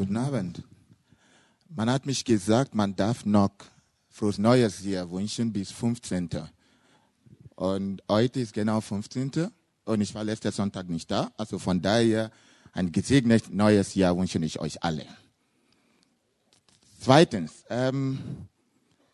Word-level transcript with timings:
Guten 0.00 0.16
Abend. 0.16 0.62
Man 1.68 1.90
hat 1.90 2.06
mich 2.06 2.24
gesagt, 2.24 2.74
man 2.74 2.96
darf 2.96 3.26
noch 3.26 3.50
frohes 4.08 4.38
Neues 4.38 4.82
Jahr 4.82 5.10
wünschen 5.10 5.52
bis 5.52 5.72
15. 5.72 6.30
Und 7.54 8.02
heute 8.08 8.40
ist 8.40 8.54
genau 8.54 8.80
15. 8.80 9.50
Und 9.84 10.00
ich 10.00 10.14
war 10.14 10.24
letzten 10.24 10.52
Sonntag 10.52 10.88
nicht 10.88 11.10
da. 11.10 11.30
Also 11.36 11.58
von 11.58 11.82
daher 11.82 12.30
ein 12.72 12.92
gesegnetes 12.92 13.50
neues 13.50 13.94
Jahr 13.94 14.16
wünsche 14.16 14.38
ich 14.38 14.58
euch 14.58 14.82
alle. 14.82 15.04
Zweitens, 16.98 17.66
ähm, 17.68 18.20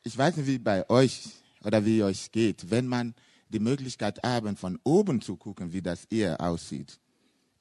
ich 0.05 0.16
weiß 0.16 0.37
nicht, 0.37 0.46
wie 0.46 0.59
bei 0.59 0.89
euch 0.89 1.30
oder 1.64 1.84
wie 1.84 2.05
euch 2.05 2.30
geht, 2.30 2.71
wenn 2.71 2.87
man 2.87 3.16
die 3.48 3.59
Möglichkeit 3.59 4.23
haben, 4.23 4.57
von 4.57 4.79
oben 4.84 5.21
zu 5.21 5.34
gucken, 5.34 5.73
wie 5.73 5.82
das 5.82 6.05
Ehe 6.12 6.39
aussieht. 6.39 7.00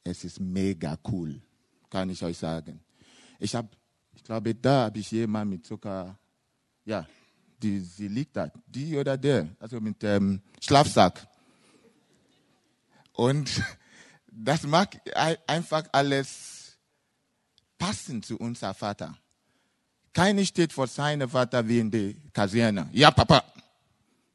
Es 0.03 0.23
ist 0.23 0.39
mega 0.39 0.99
cool, 1.07 1.41
kann 1.89 2.11
ich 2.11 2.21
euch 2.21 2.37
sagen. 2.37 2.81
Ich 3.39 3.55
habe, 3.55 3.69
ich 4.13 4.23
glaube, 4.23 4.55
da 4.55 4.85
habe 4.85 4.99
ich 4.99 5.11
jemand 5.11 5.49
mit 5.49 5.65
Zucker, 5.65 6.17
ja, 6.85 7.05
die, 7.61 7.79
sie 7.79 8.07
liegt 8.07 8.35
da, 8.35 8.51
die 8.67 8.97
oder 8.97 9.17
der, 9.17 9.49
also 9.59 9.79
mit 9.79 10.03
ähm, 10.03 10.41
Schlafsack. 10.61 11.27
Und 13.13 13.49
das 14.27 14.63
mag 14.63 14.99
einfach 15.47 15.83
alles 15.91 16.77
passen 17.77 18.21
zu 18.23 18.37
unser 18.37 18.73
Vater. 18.73 19.17
Keiner 20.13 20.45
steht 20.45 20.71
vor 20.71 20.87
seinem 20.87 21.29
Vater 21.29 21.67
wie 21.67 21.79
in 21.79 21.91
der 21.91 22.13
Kaserne. 22.31 22.89
Ja, 22.93 23.11
Papa. 23.11 23.43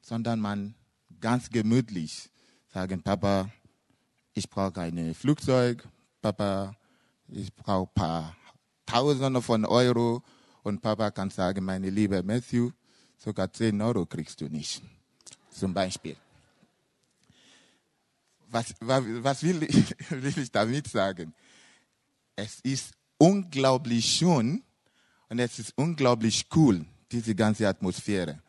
Sondern 0.02 0.38
man 0.40 0.74
ganz 1.20 1.48
gemütlich 1.48 2.28
sagen, 2.68 3.02
Papa, 3.02 3.50
ich 4.34 4.48
brauche 4.50 4.80
ein 4.80 5.14
Flugzeug. 5.14 5.88
Papa, 6.20 6.76
ich 7.28 7.54
brauche 7.54 7.88
ein 7.88 7.94
paar 7.94 8.36
Tausende 8.90 9.40
von 9.40 9.64
Euro. 9.64 10.22
Und 10.62 10.80
Papa 10.80 11.10
kann 11.10 11.30
sagen, 11.30 11.64
meine 11.64 11.88
liebe 11.90 12.22
Matthew, 12.22 12.70
sogar 13.16 13.52
10 13.52 13.80
Euro 13.80 14.04
kriegst 14.04 14.40
du 14.40 14.48
nicht. 14.48 14.82
Zum 15.50 15.72
Beispiel. 15.72 16.16
Was, 18.50 18.74
was, 18.80 19.42
will, 19.42 19.62
ich, 19.62 19.94
will 20.10 20.38
ich 20.38 20.50
damit 20.50 20.88
sagen? 20.88 21.32
Es 22.34 22.60
ist 22.60 22.92
unglaublich 23.16 24.06
schön 24.06 24.62
und 25.28 25.38
es 25.38 25.58
ist 25.58 25.72
unglaublich 25.76 26.46
cool, 26.54 26.84
diese 27.12 27.34
ganze 27.34 27.68
Atmosphäre. 27.68 28.42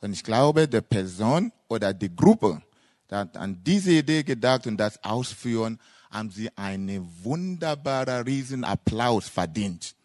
Und 0.00 0.12
ich 0.12 0.22
glaube, 0.22 0.68
die 0.68 0.82
Person 0.82 1.50
oder 1.68 1.94
die 1.94 2.14
Gruppe, 2.14 2.62
die 3.10 3.14
hat 3.14 3.36
an 3.36 3.62
diese 3.64 3.92
Idee 3.92 4.22
gedacht 4.22 4.66
und 4.66 4.76
das 4.76 5.02
ausführen, 5.02 5.80
haben 6.10 6.30
sie 6.30 6.50
einen 6.56 7.08
wunderbaren 7.24 8.24
Riesenapplaus 8.24 9.28
verdient. 9.28 9.95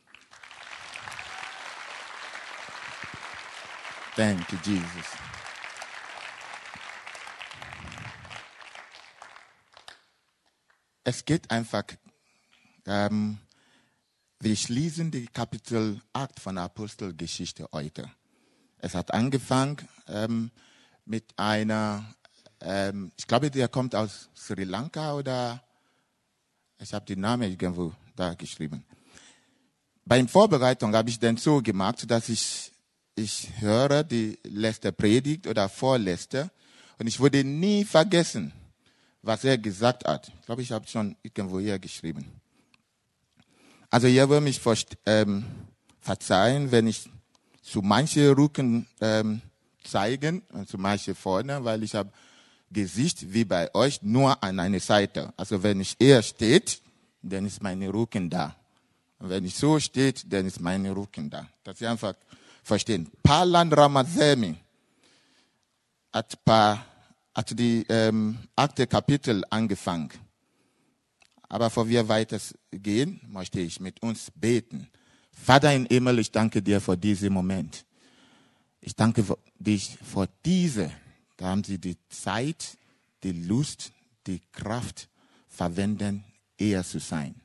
Thank 4.15 4.51
you, 4.51 4.57
Jesus. 4.63 5.07
Es 11.03 11.25
geht 11.25 11.49
einfach, 11.49 11.83
ähm, 12.85 13.39
wir 14.39 14.55
schließen 14.55 15.11
die 15.11 15.27
Kapitel 15.27 16.01
8 16.13 16.39
von 16.39 16.55
der 16.55 16.65
Apostelgeschichte 16.65 17.67
heute. 17.71 18.11
Es 18.79 18.95
hat 18.95 19.13
angefangen 19.13 19.77
ähm, 20.07 20.51
mit 21.05 21.25
einer, 21.37 22.13
ähm, 22.59 23.11
ich 23.17 23.27
glaube, 23.27 23.49
der 23.49 23.67
kommt 23.67 23.95
aus 23.95 24.29
Sri 24.35 24.63
Lanka 24.63 25.13
oder 25.13 25.63
ich 26.79 26.93
habe 26.93 27.05
den 27.05 27.21
Namen 27.21 27.49
irgendwo 27.49 27.93
da 28.15 28.33
geschrieben. 28.33 28.83
Beim 30.05 30.27
Vorbereitung 30.27 30.95
habe 30.95 31.09
ich 31.09 31.19
dann 31.19 31.37
so 31.37 31.61
gemacht, 31.61 32.09
dass 32.09 32.29
ich, 32.29 32.70
ich 33.15 33.49
höre 33.59 34.03
die 34.03 34.39
letzte 34.43 34.91
Predigt 34.91 35.47
oder 35.47 35.69
vorletzte 35.69 36.49
und 36.97 37.07
ich 37.07 37.19
würde 37.19 37.43
nie 37.43 37.83
vergessen, 37.83 38.53
was 39.21 39.43
er 39.43 39.57
gesagt 39.57 40.05
hat. 40.05 40.31
Ich 40.39 40.45
glaube, 40.45 40.61
ich 40.61 40.71
habe 40.71 40.87
schon 40.87 41.15
irgendwo 41.23 41.59
hier 41.59 41.79
geschrieben. 41.79 42.25
Also 43.89 44.07
ihr 44.07 44.29
würdet 44.29 44.43
mich 44.43 44.61
ähm, 45.05 45.45
verzeihen, 45.99 46.71
wenn 46.71 46.87
ich 46.87 47.09
zu 47.61 47.81
manche 47.81 48.35
Rücken 48.35 48.87
ähm, 49.01 49.41
zeigen 49.83 50.41
und 50.53 50.69
zu 50.69 50.77
manche 50.77 51.15
vorne, 51.15 51.63
weil 51.63 51.83
ich 51.83 51.95
habe 51.95 52.11
Gesicht 52.71 53.33
wie 53.33 53.43
bei 53.45 53.73
euch 53.75 54.01
nur 54.01 54.41
an 54.43 54.59
einer 54.59 54.79
Seite. 54.79 55.33
Also 55.35 55.61
wenn 55.61 55.81
ich 55.81 55.95
eher 55.99 56.23
steht, 56.23 56.81
dann 57.21 57.45
ist 57.45 57.61
meine 57.61 57.93
Rücken 57.93 58.29
da. 58.29 58.55
Und 59.19 59.29
wenn 59.29 59.45
ich 59.45 59.55
so 59.55 59.79
steht, 59.79 60.31
dann 60.31 60.45
ist 60.47 60.61
meine 60.61 60.95
Rücken 60.95 61.29
da. 61.29 61.47
Das 61.63 61.79
ist 61.79 61.87
einfach 61.87 62.15
verstehen. 62.63 63.09
Palan 63.23 63.71
Ramazemi 63.71 64.55
hat, 66.13 66.43
paar, 66.43 66.85
hat 67.33 67.57
die 67.57 67.85
ähm, 67.89 68.37
achte 68.55 68.87
Kapitel 68.87 69.43
angefangen. 69.49 70.09
Aber 71.49 71.65
bevor 71.65 71.87
wir 71.87 72.07
weitergehen, 72.07 73.19
möchte 73.27 73.59
ich 73.59 73.79
mit 73.79 74.01
uns 74.01 74.31
beten. 74.33 74.89
Vater 75.33 75.73
im 75.73 75.85
Himmel, 75.85 76.19
ich 76.19 76.31
danke 76.31 76.61
dir 76.61 76.79
für 76.79 76.97
diesen 76.97 77.33
Moment. 77.33 77.85
Ich 78.79 78.95
danke 78.95 79.23
dich 79.59 79.97
für 80.01 80.29
diese. 80.45 80.91
Da 81.37 81.47
haben 81.47 81.63
sie 81.63 81.77
die 81.77 81.97
Zeit, 82.09 82.77
die 83.23 83.33
Lust, 83.33 83.91
die 84.27 84.39
Kraft 84.51 85.09
verwenden, 85.47 86.23
eher 86.57 86.83
zu 86.83 86.99
sein. 86.99 87.35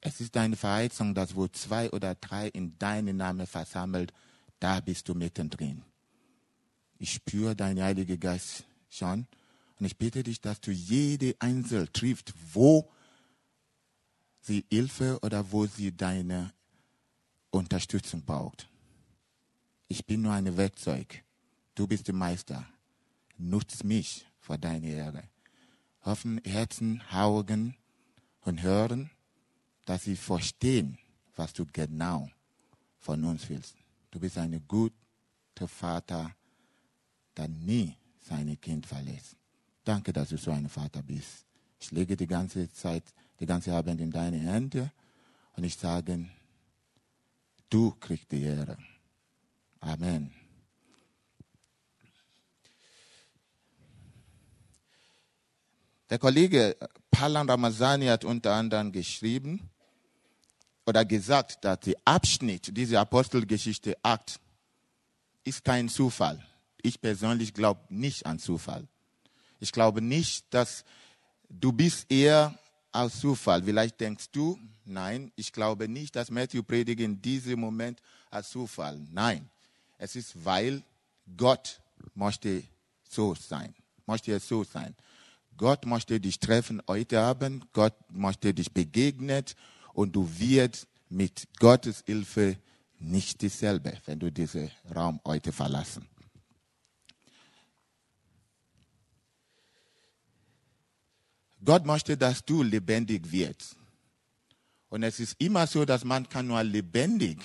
Es 0.00 0.20
ist 0.20 0.36
deine 0.36 0.56
Verheißung, 0.56 1.14
dass 1.14 1.34
wo 1.34 1.48
zwei 1.48 1.90
oder 1.90 2.14
drei 2.14 2.48
in 2.48 2.78
deinem 2.78 3.16
Namen 3.16 3.46
versammelt, 3.46 4.12
da 4.60 4.80
bist 4.80 5.08
du 5.08 5.14
mittendrin. 5.14 5.82
Ich 6.98 7.12
spüre 7.12 7.54
deinen 7.54 7.82
Heiligen 7.82 8.18
Geist 8.18 8.64
schon 8.90 9.26
und 9.78 9.86
ich 9.86 9.96
bitte 9.96 10.22
dich, 10.22 10.40
dass 10.40 10.60
du 10.60 10.70
jede 10.70 11.34
Einzel 11.38 11.88
triffst, 11.88 12.32
wo 12.52 12.90
sie 14.40 14.64
Hilfe 14.70 15.18
oder 15.22 15.52
wo 15.52 15.66
sie 15.66 15.96
deine 15.96 16.52
Unterstützung 17.50 18.22
braucht. 18.24 18.68
Ich 19.88 20.04
bin 20.06 20.22
nur 20.22 20.32
ein 20.32 20.56
Werkzeug. 20.56 21.24
Du 21.74 21.86
bist 21.86 22.08
der 22.08 22.14
Meister. 22.14 22.66
Nutz 23.36 23.84
mich 23.84 24.26
für 24.38 24.58
deine 24.58 24.88
Ehre. 24.88 25.22
Hoffen 26.04 26.40
Herzen, 26.44 27.02
Augen 27.12 27.76
und 28.40 28.62
hören, 28.62 29.10
dass 29.88 30.04
sie 30.04 30.16
verstehen, 30.16 30.98
was 31.34 31.54
du 31.54 31.64
genau 31.64 32.28
von 32.98 33.24
uns 33.24 33.48
willst. 33.48 33.74
Du 34.10 34.20
bist 34.20 34.36
ein 34.36 34.62
guter 34.68 35.66
Vater, 35.66 36.30
der 37.34 37.48
nie 37.48 37.96
seine 38.20 38.58
Kind 38.58 38.84
verlässt. 38.84 39.34
Danke, 39.82 40.12
dass 40.12 40.28
du 40.28 40.36
so 40.36 40.50
ein 40.50 40.68
Vater 40.68 41.02
bist. 41.02 41.46
Ich 41.80 41.90
lege 41.90 42.18
die 42.18 42.26
ganze 42.26 42.70
Zeit, 42.70 43.02
die 43.40 43.46
ganze 43.46 43.72
Abend 43.72 43.98
in 44.02 44.10
deine 44.10 44.36
Hände 44.36 44.92
und 45.56 45.64
ich 45.64 45.74
sage, 45.74 46.28
du 47.70 47.92
kriegst 47.92 48.30
die 48.30 48.42
Ehre. 48.42 48.76
Amen. 49.80 50.34
Der 56.10 56.18
Kollege 56.18 56.76
Palan 57.10 57.48
Ramazani 57.48 58.04
hat 58.04 58.26
unter 58.26 58.52
anderem 58.52 58.92
geschrieben 58.92 59.70
oder 60.88 61.04
gesagt, 61.04 61.62
dass 61.66 61.80
der 61.80 61.96
Abschnitt 62.06 62.74
dieser 62.74 63.00
Apostelgeschichte 63.00 63.94
8 64.02 64.40
ist 65.44 65.62
kein 65.62 65.90
Zufall. 65.90 66.42
Ich 66.80 66.98
persönlich 66.98 67.52
glaube 67.52 67.82
nicht 67.90 68.24
an 68.24 68.38
Zufall. 68.38 68.88
Ich 69.60 69.70
glaube 69.70 70.00
nicht, 70.00 70.46
dass 70.48 70.86
du 71.50 71.72
bist 71.72 72.10
eher 72.10 72.58
aus 72.90 73.20
Zufall. 73.20 73.62
Vielleicht 73.62 74.00
denkst 74.00 74.30
du, 74.32 74.58
nein, 74.86 75.30
ich 75.36 75.52
glaube 75.52 75.88
nicht, 75.88 76.16
dass 76.16 76.30
Matthew 76.30 76.62
predigt 76.62 77.00
in 77.00 77.20
diesem 77.20 77.60
Moment 77.60 78.00
als 78.30 78.48
Zufall. 78.48 78.98
Nein, 79.12 79.50
es 79.98 80.16
ist, 80.16 80.42
weil 80.42 80.82
Gott 81.36 81.82
möchte 82.14 82.62
so 83.06 83.34
sein. 83.34 83.74
Möchte 84.06 84.32
es 84.32 84.48
so 84.48 84.64
sein. 84.64 84.96
Gott 85.58 85.84
möchte 85.84 86.18
dich 86.18 86.40
treffen 86.40 86.80
heute 86.88 87.20
Abend. 87.20 87.70
Gott 87.74 87.94
möchte 88.10 88.54
dich 88.54 88.72
begegnen 88.72 89.44
und 89.98 90.14
du 90.14 90.30
wirst 90.38 90.86
mit 91.08 91.48
Gottes 91.58 92.04
Hilfe 92.06 92.56
nicht 93.00 93.40
dieselbe, 93.40 94.00
wenn 94.06 94.20
du 94.20 94.30
diesen 94.30 94.70
Raum 94.94 95.20
heute 95.24 95.50
verlassen. 95.50 96.06
Gott 101.64 101.84
möchte, 101.84 102.16
dass 102.16 102.44
du 102.44 102.62
lebendig 102.62 103.32
wirst. 103.32 103.74
Und 104.88 105.02
es 105.02 105.18
ist 105.18 105.34
immer 105.40 105.66
so, 105.66 105.84
dass 105.84 106.04
man 106.04 106.28
kann 106.28 106.46
nur 106.46 106.62
lebendig 106.62 107.40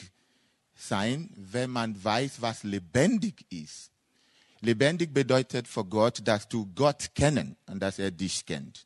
sein, 0.75 1.31
wenn 1.35 1.71
man 1.71 2.03
weiß, 2.03 2.39
was 2.39 2.61
lebendig 2.61 3.47
ist. 3.49 3.89
Lebendig 4.61 5.11
bedeutet 5.11 5.67
für 5.67 5.85
Gott, 5.85 6.21
dass 6.23 6.47
du 6.47 6.67
Gott 6.75 7.15
kennen 7.15 7.55
und 7.65 7.79
dass 7.79 7.97
er 7.97 8.11
dich 8.11 8.45
kennt. 8.45 8.85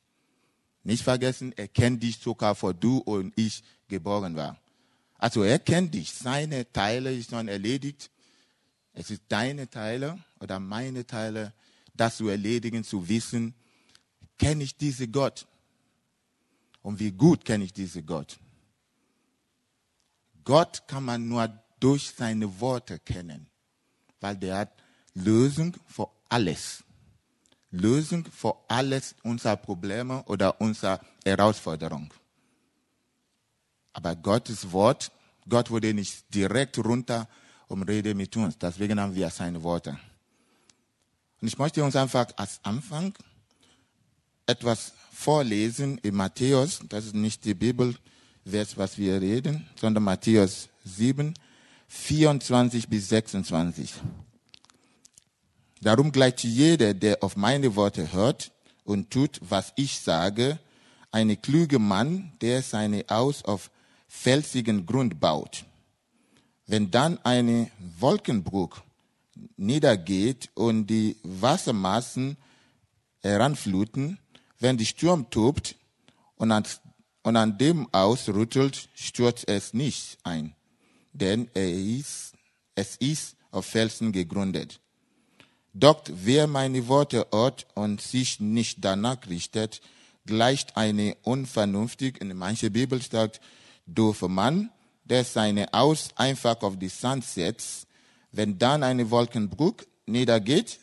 Nicht 0.87 1.03
vergessen, 1.03 1.51
er 1.57 1.67
kennt 1.67 2.01
dich 2.01 2.17
sogar 2.17 2.55
vor 2.55 2.73
du 2.73 2.99
und 2.99 3.37
ich 3.37 3.61
geboren 3.89 4.37
war. 4.37 4.57
Also 5.17 5.43
er 5.43 5.59
kennt 5.59 5.93
dich. 5.93 6.13
Seine 6.13 6.71
Teile 6.71 7.13
ist 7.13 7.29
schon 7.29 7.49
erledigt. 7.49 8.09
Es 8.93 9.11
ist 9.11 9.23
deine 9.27 9.69
Teile 9.69 10.17
oder 10.39 10.61
meine 10.61 11.05
Teile, 11.05 11.51
das 11.93 12.15
zu 12.15 12.29
erledigen, 12.29 12.85
zu 12.85 13.09
wissen, 13.09 13.53
kenne 14.37 14.63
ich 14.63 14.77
diese 14.77 15.09
Gott? 15.09 15.45
Und 16.81 17.01
wie 17.01 17.11
gut 17.11 17.43
kenne 17.43 17.65
ich 17.65 17.73
diese 17.73 18.01
Gott? 18.01 18.39
Gott 20.45 20.87
kann 20.87 21.03
man 21.03 21.27
nur 21.27 21.49
durch 21.81 22.11
seine 22.11 22.61
Worte 22.61 22.97
kennen, 22.99 23.47
weil 24.21 24.37
der 24.37 24.59
hat 24.59 24.71
Lösung 25.15 25.75
für 25.85 26.07
alles. 26.29 26.85
Lösung 27.71 28.25
für 28.25 28.55
alles 28.67 29.15
unserer 29.23 29.57
Probleme 29.57 30.23
oder 30.23 30.59
unserer 30.61 30.99
Herausforderung. 31.25 32.13
Aber 33.93 34.15
Gottes 34.15 34.71
Wort, 34.71 35.11
Gott 35.49 35.69
wurde 35.69 35.93
nicht 35.93 36.33
direkt 36.33 36.77
runter 36.77 37.27
und 37.67 37.83
rede 37.83 38.13
mit 38.13 38.35
uns. 38.37 38.57
Deswegen 38.57 38.99
haben 38.99 39.15
wir 39.15 39.29
seine 39.29 39.61
Worte. 39.63 39.97
Und 41.41 41.47
ich 41.47 41.57
möchte 41.57 41.83
uns 41.83 41.95
einfach 41.95 42.27
als 42.37 42.59
Anfang 42.63 43.13
etwas 44.45 44.93
vorlesen 45.11 45.97
in 45.99 46.15
Matthäus. 46.15 46.79
Das 46.89 47.05
ist 47.05 47.15
nicht 47.15 47.43
die 47.45 47.53
Bibelvers, 47.53 48.77
was 48.77 48.97
wir 48.97 49.21
reden, 49.21 49.67
sondern 49.79 50.03
Matthäus 50.03 50.69
7, 50.85 51.33
24 51.87 52.87
bis 52.87 53.09
26. 53.09 53.93
Darum 55.81 56.11
gleicht 56.11 56.43
jeder, 56.43 56.93
der 56.93 57.23
auf 57.23 57.35
meine 57.35 57.75
Worte 57.75 58.11
hört 58.13 58.51
und 58.83 59.11
tut, 59.11 59.39
was 59.41 59.73
ich 59.75 59.99
sage, 59.99 60.59
eine 61.11 61.37
kluge 61.37 61.79
Mann, 61.79 62.31
der 62.41 62.61
seine 62.61 63.05
Haus 63.09 63.43
auf 63.43 63.69
felsigen 64.07 64.85
Grund 64.85 65.19
baut. 65.19 65.65
Wenn 66.65 66.91
dann 66.91 67.17
eine 67.23 67.69
Wolkenbruch 67.99 68.81
niedergeht 69.55 70.49
und 70.53 70.87
die 70.87 71.17
Wassermassen 71.23 72.37
heranfluten, 73.21 74.19
wenn 74.59 74.77
die 74.77 74.85
Sturm 74.85 75.29
tobt 75.29 75.75
und 76.35 76.51
an, 76.51 76.63
und 77.23 77.35
an 77.35 77.57
dem 77.57 77.93
ausrüttelt, 77.93 78.89
stürzt 78.95 79.47
es 79.47 79.73
nicht 79.73 80.17
ein, 80.23 80.55
denn 81.13 81.49
er 81.53 81.71
ist, 81.71 82.33
es 82.75 82.95
ist 82.97 83.35
auf 83.51 83.65
Felsen 83.65 84.11
gegründet. 84.11 84.79
Doch 85.73 86.01
wer 86.07 86.47
meine 86.47 86.87
Worte 86.87 87.27
hört 87.31 87.67
und 87.75 88.01
sich 88.01 88.39
nicht 88.39 88.77
danach 88.83 89.27
richtet, 89.27 89.81
gleicht 90.25 90.77
eine 90.77 91.15
unvernünftig, 91.23 92.21
in 92.21 92.35
manche 92.37 92.69
Bibel 92.69 93.01
sagt, 93.01 93.41
doofe 93.85 94.27
Mann, 94.27 94.69
der 95.05 95.23
seine 95.23 95.73
Aus 95.73 96.09
einfach 96.15 96.61
auf 96.61 96.77
die 96.77 96.89
Sand 96.89 97.23
setzt. 97.25 97.87
Wenn 98.31 98.59
dann 98.59 98.83
eine 98.83 99.09
Wolkenbruch 99.09 99.77
niedergeht 100.05 100.79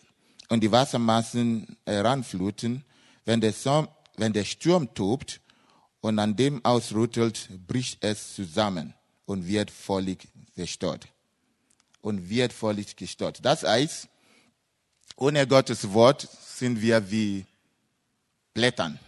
und 0.48 0.62
die 0.62 0.72
Wassermassen 0.72 1.76
heranfluten, 1.86 2.84
wenn 3.24 3.40
der, 3.40 3.52
Som 3.52 3.88
wenn 4.16 4.32
der 4.32 4.44
Sturm 4.44 4.92
tobt 4.94 5.40
und 6.00 6.18
an 6.18 6.36
dem 6.36 6.64
ausrüttelt, 6.64 7.48
bricht 7.66 8.02
es 8.02 8.34
zusammen 8.34 8.94
und 9.26 9.46
wird 9.46 9.70
völlig 9.70 10.28
zerstört. 10.54 11.06
Und 12.00 12.28
wird 12.28 12.52
völlig 12.52 12.96
gestört. 12.96 13.40
Das 13.42 13.62
heißt, 13.62 14.08
ohne 15.16 15.46
Gottes 15.46 15.92
Wort 15.92 16.28
sind 16.42 16.80
wir 16.80 17.10
wie 17.10 17.46
Blättern. 18.52 18.98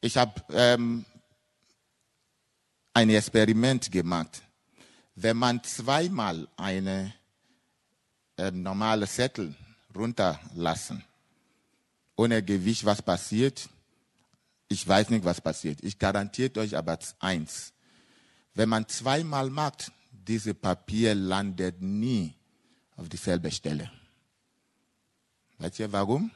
Ich 0.00 0.16
habe 0.16 0.42
ähm, 0.52 1.04
ein 2.94 3.10
Experiment 3.10 3.90
gemacht. 3.90 4.42
Wenn 5.14 5.36
man 5.36 5.62
zweimal 5.64 6.46
eine 6.56 7.12
äh, 8.36 8.50
normale 8.50 9.06
Zettel 9.06 9.54
runterlassen, 9.94 11.02
ohne 12.16 12.42
Gewicht, 12.42 12.84
was 12.84 13.02
passiert? 13.02 13.68
Ich 14.68 14.86
weiß 14.86 15.10
nicht, 15.10 15.24
was 15.24 15.40
passiert. 15.40 15.82
Ich 15.82 15.98
garantiere 15.98 16.60
euch 16.60 16.76
aber 16.76 16.98
eins. 17.20 17.72
Wenn 18.54 18.68
man 18.68 18.88
zweimal 18.88 19.50
macht, 19.50 19.92
dieses 20.10 20.54
Papier 20.54 21.14
landet 21.14 21.80
nie 21.80 22.34
auf 22.96 23.08
dieselbe 23.08 23.50
Stelle. 23.50 23.90
Weißt 25.58 25.78
ihr 25.78 25.92
warum? 25.92 26.30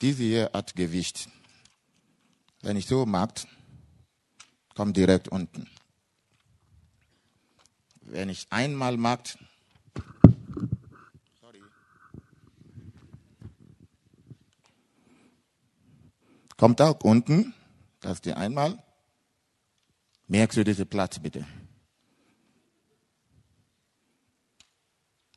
Diese 0.00 0.22
hier 0.22 0.50
hat 0.52 0.76
Gewicht. 0.76 1.28
Wenn 2.62 2.76
ich 2.76 2.86
so 2.86 3.04
mache, 3.04 3.46
kommt 4.74 4.96
direkt 4.96 5.28
unten. 5.28 5.68
Wenn 8.00 8.28
ich 8.28 8.46
einmal 8.50 8.96
mache, 8.96 9.38
sorry, 11.40 11.62
kommt 16.56 16.80
auch 16.80 17.00
unten, 17.00 17.54
das 18.00 18.14
ist 18.14 18.24
die 18.26 18.34
einmal. 18.34 18.82
Merkst 20.28 20.58
du 20.58 20.64
diesen 20.64 20.86
Platz 20.86 21.18
bitte? 21.18 21.46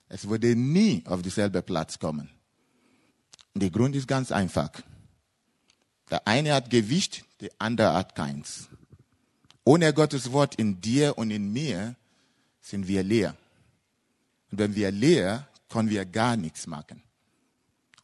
Es 0.09 0.30
würde 0.30 0.56
nie 0.56 1.04
auf 1.06 1.21
dieselbe 1.21 1.62
Platz 1.62 2.00
kommen. 2.00 2.30
Der 3.54 3.69
Grund 3.69 3.95
ist 3.95 4.07
ganz 4.07 4.31
einfach. 4.31 4.71
Der 6.09 6.27
eine 6.27 6.54
hat 6.54 6.69
Gewicht, 6.69 7.25
der 7.42 7.51
andere 7.59 7.94
hat 7.94 8.15
keins. 8.15 8.69
Ohne 9.63 9.94
Gottes 9.94 10.31
Wort 10.31 10.56
in 10.56 10.80
dir 10.80 11.18
und 11.18 11.31
in 11.31 11.51
mir 11.51 11.95
sind 12.62 12.88
wir 12.88 13.04
leer. 13.04 13.36
Und 14.51 14.59
wenn 14.59 14.75
wir 14.75 14.92
leer, 14.92 15.48
können 15.69 15.89
wir 15.89 16.06
gar 16.06 16.38
nichts 16.38 16.68
machen. 16.68 17.04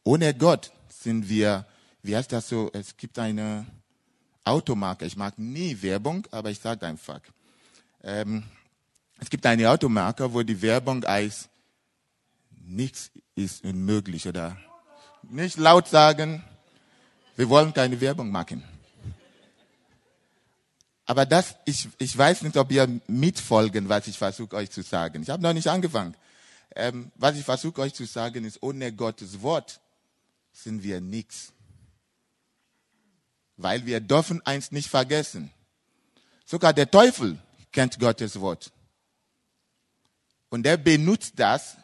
Ohne 0.04 0.34
Gott 0.34 0.74
sind 0.90 1.30
wir, 1.30 1.66
wie 2.02 2.16
heißt 2.16 2.34
das 2.34 2.50
so, 2.50 2.70
es 2.74 2.98
gibt 2.98 3.18
eine 3.18 3.66
Automarke, 4.44 5.06
ich 5.06 5.16
mag 5.16 5.40
nie 5.40 5.82
Werbung, 5.82 6.28
aber 6.32 6.52
ich 6.52 6.60
sage 6.60 6.86
einfach. 6.86 7.22
Ähm, 8.02 8.44
es 9.20 9.30
gibt 9.30 9.46
eine 9.46 9.70
Automarke, 9.70 10.34
wo 10.34 10.44
die 10.44 10.62
Werbung 10.62 11.06
heißt, 11.06 11.50
nichts 12.66 13.12
ist 13.36 13.64
unmöglich 13.64 14.28
oder 14.28 14.58
nicht 15.24 15.58
laut 15.58 15.88
sagen, 15.88 16.44
wir 17.36 17.50
wollen 17.50 17.74
keine 17.74 18.00
Werbung 18.00 18.30
machen. 18.32 18.64
Aber 21.06 21.26
das, 21.26 21.56
ich, 21.66 21.90
ich 21.98 22.18
weiß 22.18 22.44
nicht, 22.44 22.56
ob 22.58 22.72
ihr 22.72 22.88
mitfolgen, 23.08 23.90
was 23.90 24.08
ich 24.08 24.18
versuche 24.18 24.56
euch 24.56 24.72
zu 24.72 24.82
sagen. 24.82 25.22
Ich 25.22 25.30
habe 25.30 25.44
noch 25.44 25.54
nicht 25.54 25.68
angefangen. 25.68 26.16
Ähm, 26.76 27.12
was 27.16 27.36
ich 27.36 27.44
versuche 27.44 27.82
euch 27.82 27.94
zu 27.94 28.06
sagen 28.06 28.46
ist, 28.46 28.64
ohne 28.64 28.94
Gottes 28.94 29.42
Wort 29.42 29.82
sind 30.54 30.82
wir 30.82 31.02
nichts. 31.02 31.52
Weil 33.58 33.86
wir 33.86 34.00
dürfen 34.00 34.42
eins 34.46 34.72
nicht 34.72 34.90
vergessen. 34.90 35.52
Sogar 36.46 36.74
der 36.74 36.90
Teufel 36.90 37.38
kennt 37.72 38.00
Gottes 38.00 38.40
Wort. 38.40 38.72
Und 40.50 40.66
er 40.66 40.78
benutzt 40.78 41.34
das, 41.36 41.78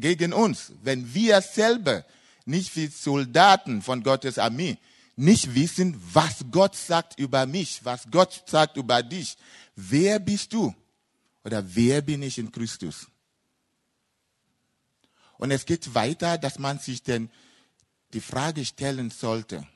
gegen 0.00 0.32
uns, 0.32 0.72
wenn 0.82 1.12
wir 1.14 1.40
selber 1.40 2.04
nicht 2.44 2.74
wie 2.76 2.86
Soldaten 2.86 3.82
von 3.82 4.02
Gottes 4.02 4.38
Armee 4.38 4.78
nicht 5.18 5.52
wissen, 5.52 6.00
was 6.14 6.44
Gott 6.48 6.76
sagt 6.76 7.18
über 7.18 7.44
mich, 7.44 7.84
was 7.84 8.08
Gott 8.08 8.44
sagt 8.46 8.76
über 8.76 9.02
dich. 9.02 9.36
Wer 9.74 10.20
bist 10.20 10.52
du? 10.52 10.72
Oder 11.44 11.62
wer 11.74 12.02
bin 12.02 12.22
ich 12.22 12.38
in 12.38 12.52
Christus? 12.52 13.08
Und 15.38 15.50
es 15.50 15.66
geht 15.66 15.92
weiter, 15.92 16.38
dass 16.38 16.60
man 16.60 16.78
sich 16.78 17.02
denn 17.02 17.30
die 18.12 18.20
Frage 18.20 18.64
stellen 18.64 19.10
sollte, 19.10 19.66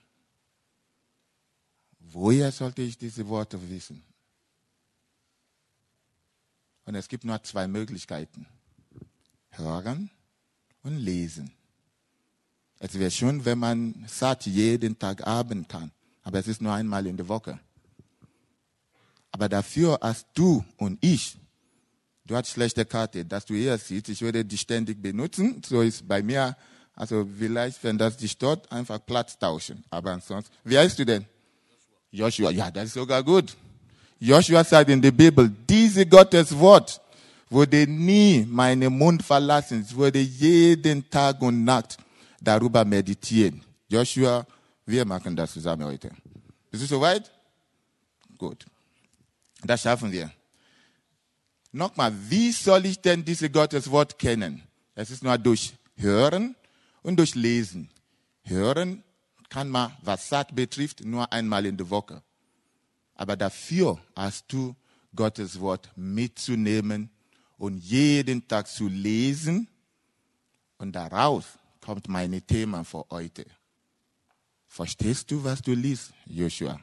woher 1.98 2.52
sollte 2.52 2.82
ich 2.82 2.96
diese 2.96 3.26
Worte 3.26 3.68
wissen? 3.68 4.04
Und 6.84 6.94
es 6.94 7.08
gibt 7.08 7.24
nur 7.24 7.42
zwei 7.42 7.66
Möglichkeiten 7.66 8.46
hören 9.58 10.10
und 10.82 10.96
lesen. 10.96 11.52
Es 12.78 12.98
wäre 12.98 13.10
schön, 13.10 13.44
wenn 13.44 13.58
man 13.58 14.04
satt 14.08 14.46
jeden 14.46 14.98
Tag 14.98 15.26
Abend 15.26 15.68
kann, 15.68 15.92
aber 16.24 16.38
es 16.40 16.48
ist 16.48 16.60
nur 16.60 16.72
einmal 16.72 17.06
in 17.06 17.16
der 17.16 17.28
Woche. 17.28 17.58
Aber 19.30 19.48
dafür 19.48 19.98
hast 20.02 20.26
du 20.34 20.64
und 20.76 20.98
ich, 21.00 21.36
du 22.26 22.36
hast 22.36 22.50
schlechte 22.50 22.84
Karte, 22.84 23.24
dass 23.24 23.46
du 23.46 23.54
hier 23.54 23.78
siehst, 23.78 24.08
ich 24.08 24.20
würde 24.20 24.44
die 24.44 24.58
ständig 24.58 25.00
benutzen, 25.00 25.62
so 25.64 25.80
ist 25.80 26.06
bei 26.06 26.22
mir, 26.22 26.56
also 26.94 27.26
vielleicht, 27.38 27.82
wenn 27.84 27.96
das 27.96 28.16
dich 28.16 28.32
stört, 28.32 28.70
einfach 28.70 29.04
Platz 29.04 29.38
tauschen. 29.38 29.82
Aber 29.88 30.12
ansonsten, 30.12 30.52
wie 30.64 30.76
heißt 30.76 30.98
du 30.98 31.06
denn? 31.06 31.24
Joshua. 32.10 32.50
Joshua, 32.50 32.50
ja, 32.50 32.70
das 32.70 32.86
ist 32.86 32.94
sogar 32.94 33.22
gut. 33.22 33.56
Joshua 34.18 34.62
sagt 34.62 34.90
in 34.90 35.00
der 35.00 35.10
Bibel, 35.10 35.50
diese 35.68 36.06
Gottes 36.06 36.56
Wort 36.56 37.00
würde 37.52 37.86
nie 37.86 38.46
meinen 38.48 38.96
Mund 38.96 39.22
verlassen. 39.22 39.84
Ich 39.86 39.96
würde 39.96 40.20
jeden 40.20 41.08
Tag 41.10 41.40
und 41.42 41.64
Nacht 41.64 41.98
darüber 42.40 42.84
meditieren. 42.84 43.62
Joshua, 43.88 44.46
wir 44.86 45.04
machen 45.04 45.36
das 45.36 45.52
zusammen 45.52 45.84
heute. 45.84 46.10
Bist 46.70 46.84
du 46.84 46.86
soweit? 46.86 47.30
Gut. 48.38 48.64
Das 49.62 49.82
schaffen 49.82 50.10
wir. 50.10 50.30
Nochmal, 51.70 52.12
wie 52.28 52.52
soll 52.52 52.86
ich 52.86 53.00
denn 53.00 53.24
diese 53.24 53.48
Gotteswort 53.48 54.18
kennen? 54.18 54.62
Es 54.94 55.10
ist 55.10 55.22
nur 55.22 55.38
durch 55.38 55.74
Hören 55.96 56.54
und 57.02 57.16
durch 57.16 57.34
Lesen. 57.34 57.88
Hören 58.42 59.02
kann 59.48 59.68
man, 59.68 59.92
was 60.02 60.28
Saat 60.28 60.54
betrifft, 60.54 61.04
nur 61.04 61.32
einmal 61.32 61.64
in 61.66 61.76
der 61.76 61.88
Woche. 61.88 62.22
Aber 63.14 63.36
dafür 63.36 63.98
hast 64.16 64.52
du 64.52 64.74
Gottes 65.14 65.60
Wort 65.60 65.90
mitzunehmen 65.96 67.10
und 67.62 67.78
jeden 67.78 68.48
Tag 68.48 68.66
zu 68.66 68.88
lesen. 68.88 69.68
Und 70.78 70.90
daraus 70.90 71.44
kommt 71.80 72.08
mein 72.08 72.44
Thema 72.44 72.82
für 72.82 73.06
heute. 73.08 73.46
Verstehst 74.66 75.30
du, 75.30 75.44
was 75.44 75.62
du 75.62 75.72
liest, 75.72 76.12
Joshua? 76.26 76.80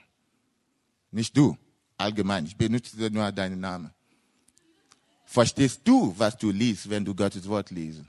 Nicht 1.12 1.36
du, 1.36 1.58
allgemein. 1.98 2.46
Ich 2.46 2.56
benutze 2.56 2.96
nur 3.12 3.30
deinen 3.34 3.60
Namen. 3.60 3.92
Verstehst 5.26 5.82
du, 5.84 6.16
was 6.18 6.38
du 6.38 6.50
liest, 6.50 6.90
wenn 6.90 7.04
du 7.04 7.14
Gottes 7.14 7.46
Wort 7.46 7.72
liest? 7.72 8.04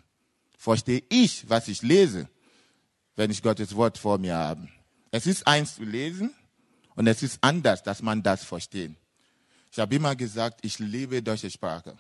Verstehe 0.57 1.03
ich, 1.09 1.49
was 1.51 1.67
ich 1.67 1.83
lese, 1.83 2.29
wenn 3.17 3.33
ich 3.33 3.43
Gottes 3.43 3.75
Wort 3.75 3.99
vor 3.99 4.17
mir 4.17 4.37
habe? 4.37 4.69
Es 5.11 5.27
ist 5.27 5.45
eins 5.45 5.75
zu 5.75 5.83
lesen 5.83 6.33
und 6.95 7.09
es 7.09 7.25
ist 7.25 7.39
anders, 7.41 7.83
dass 7.83 8.01
man 8.01 8.23
das 8.23 8.45
versteht. 8.45 8.93
Ich 9.73 9.81
habe 9.81 9.97
immer 9.97 10.15
gesagt, 10.15 10.61
ich 10.63 10.79
liebe 10.79 11.21
deutsche 11.21 11.51
Sprache. 11.51 11.99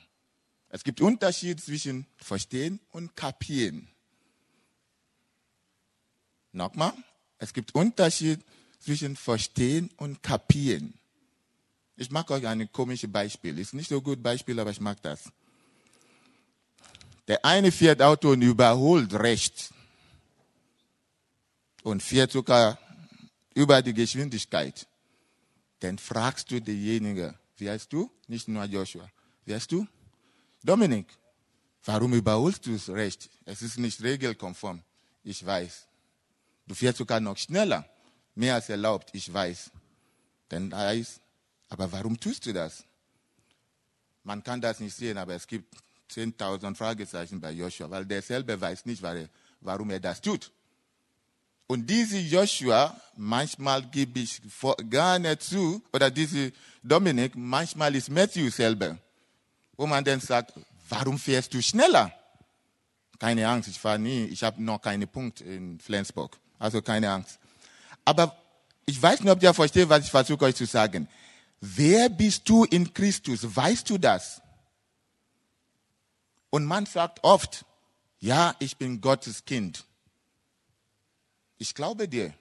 Es 0.70 0.84
gibt 0.84 1.00
Unterschied 1.00 1.60
zwischen 1.60 2.06
verstehen 2.16 2.80
und 2.92 3.14
kapieren. 3.16 3.88
Nochmal, 6.52 6.92
es 7.38 7.52
gibt 7.52 7.74
Unterschied 7.74 8.40
zwischen 8.78 9.16
verstehen 9.16 9.90
und 9.96 10.22
kapieren. 10.22 10.94
Ich 11.96 12.10
mag 12.10 12.30
euch 12.30 12.46
ein 12.46 12.70
komisches 12.72 13.10
Beispiel. 13.12 13.58
Ist 13.58 13.74
nicht 13.74 13.88
so 13.88 14.00
gut 14.00 14.22
Beispiel, 14.22 14.58
aber 14.58 14.70
ich 14.70 14.80
mag 14.80 15.02
das. 15.02 15.30
Der 17.28 17.44
eine 17.44 17.70
fährt 17.70 18.00
Auto 18.00 18.30
und 18.30 18.42
überholt 18.42 19.12
rechts 19.14 19.74
und 21.82 22.02
fährt 22.02 22.32
sogar 22.32 22.78
über 23.54 23.82
die 23.82 23.94
Geschwindigkeit. 23.94 24.86
Dann 25.80 25.98
fragst 25.98 26.50
du 26.50 26.60
denjenigen, 26.60 27.34
wie 27.56 27.68
heißt 27.68 27.92
du? 27.92 28.10
Nicht 28.28 28.48
nur 28.48 28.64
Joshua. 28.64 29.08
Wie 29.44 29.54
heißt 29.54 29.70
du? 29.72 29.86
Dominik. 30.62 31.06
Warum 31.84 32.12
überholst 32.14 32.66
du 32.66 32.74
es 32.74 32.88
recht? 32.88 33.30
Es 33.44 33.62
ist 33.62 33.78
nicht 33.78 34.02
regelkonform. 34.02 34.82
Ich 35.24 35.44
weiß. 35.44 35.86
Du 36.66 36.74
fährst 36.74 36.98
sogar 36.98 37.20
noch 37.20 37.38
schneller. 37.38 37.88
Mehr 38.34 38.54
als 38.54 38.68
erlaubt. 38.68 39.10
Ich 39.12 39.32
weiß. 39.32 39.70
Dann 40.50 40.74
heißt, 40.74 41.20
aber 41.68 41.90
warum 41.90 42.18
tust 42.18 42.46
du 42.46 42.52
das? 42.52 42.84
Man 44.24 44.42
kann 44.42 44.60
das 44.60 44.80
nicht 44.80 44.94
sehen, 44.94 45.16
aber 45.16 45.34
es 45.34 45.46
gibt 45.46 45.74
10.000 46.10 46.74
Fragezeichen 46.74 47.40
bei 47.40 47.52
Joshua, 47.52 47.88
weil 47.88 48.04
der 48.04 48.20
selber 48.20 48.60
weiß 48.60 48.84
nicht, 48.84 49.02
warum 49.60 49.90
er 49.90 50.00
das 50.00 50.20
tut. 50.20 50.52
Und 51.66 51.88
diese 51.88 52.18
Joshua, 52.18 53.00
manchmal 53.16 53.82
gebe 53.86 54.18
ich 54.18 54.42
gar 54.90 55.18
nicht 55.18 55.42
zu, 55.42 55.82
oder 55.92 56.10
diese 56.10 56.52
Dominik, 56.82 57.36
manchmal 57.36 57.94
ist 57.94 58.10
Matthew 58.10 58.50
selber, 58.50 58.98
wo 59.80 59.86
man 59.86 60.04
dann 60.04 60.20
sagt, 60.20 60.52
warum 60.90 61.18
fährst 61.18 61.54
du 61.54 61.62
schneller? 61.62 62.12
Keine 63.18 63.48
Angst, 63.48 63.66
ich 63.66 63.78
fahre 63.78 63.98
nie, 63.98 64.24
ich 64.26 64.42
habe 64.42 64.62
noch 64.62 64.82
keinen 64.82 65.08
Punkt 65.08 65.40
in 65.40 65.80
Flensburg, 65.80 66.38
also 66.58 66.82
keine 66.82 67.10
Angst. 67.10 67.38
Aber 68.04 68.36
ich 68.84 69.00
weiß 69.00 69.20
nicht, 69.20 69.32
ob 69.32 69.42
ihr 69.42 69.54
versteht, 69.54 69.88
was 69.88 70.04
ich 70.04 70.10
versuche 70.10 70.44
euch 70.44 70.54
zu 70.54 70.66
sagen. 70.66 71.08
Wer 71.62 72.10
bist 72.10 72.46
du 72.46 72.64
in 72.64 72.92
Christus? 72.92 73.56
Weißt 73.56 73.88
du 73.88 73.96
das? 73.96 74.42
Und 76.50 76.66
man 76.66 76.84
sagt 76.84 77.24
oft, 77.24 77.64
ja, 78.18 78.54
ich 78.58 78.76
bin 78.76 79.00
Gottes 79.00 79.46
Kind. 79.46 79.86
Ich 81.56 81.74
glaube 81.74 82.06
dir. 82.06 82.34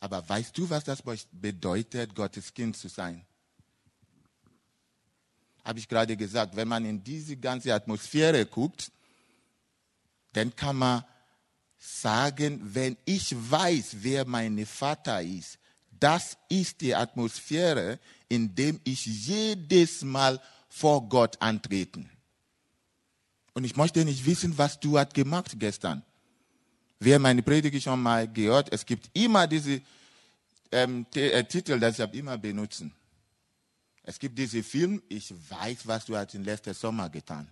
Aber 0.00 0.26
weißt 0.26 0.56
du, 0.56 0.70
was 0.70 0.84
das 0.84 1.02
bedeutet, 1.30 2.14
Gottes 2.14 2.54
Kind 2.54 2.74
zu 2.74 2.88
sein? 2.88 3.26
Habe 5.64 5.78
ich 5.78 5.88
gerade 5.88 6.16
gesagt, 6.16 6.56
wenn 6.56 6.68
man 6.68 6.84
in 6.84 7.02
diese 7.02 7.36
ganze 7.36 7.72
Atmosphäre 7.72 8.46
guckt, 8.46 8.90
dann 10.32 10.54
kann 10.56 10.76
man 10.76 11.04
sagen, 11.78 12.60
wenn 12.62 12.96
ich 13.04 13.34
weiß, 13.34 13.96
wer 14.00 14.24
mein 14.24 14.64
Vater 14.66 15.22
ist, 15.22 15.58
das 15.90 16.36
ist 16.48 16.80
die 16.80 16.94
Atmosphäre, 16.94 17.98
in 18.28 18.54
der 18.54 18.74
ich 18.84 19.06
jedes 19.06 20.02
Mal 20.02 20.40
vor 20.68 21.08
Gott 21.08 21.40
antreten. 21.40 22.08
Und 23.54 23.64
ich 23.64 23.76
möchte 23.76 24.04
nicht 24.04 24.24
wissen, 24.24 24.56
was 24.56 24.80
du 24.80 24.98
hast 24.98 25.14
gemacht 25.14 25.52
gestern. 25.58 26.02
Wer 26.98 27.18
meine 27.18 27.42
Predigt 27.42 27.82
schon 27.82 28.00
mal 28.00 28.26
gehört, 28.26 28.72
es 28.72 28.86
gibt 28.86 29.10
immer 29.12 29.46
diese 29.46 29.80
ähm, 30.70 31.04
äh, 31.14 31.44
Titel, 31.44 31.78
das 31.78 31.98
ich 31.98 32.14
immer 32.14 32.38
benutzen. 32.38 32.92
Es 34.02 34.18
gibt 34.18 34.36
diesen 34.38 34.64
Film, 34.64 35.02
ich 35.08 35.32
weiß, 35.48 35.86
was 35.86 36.04
du 36.04 36.16
hast 36.16 36.34
im 36.34 36.44
letzten 36.44 36.74
Sommer 36.74 37.08
getan 37.08 37.48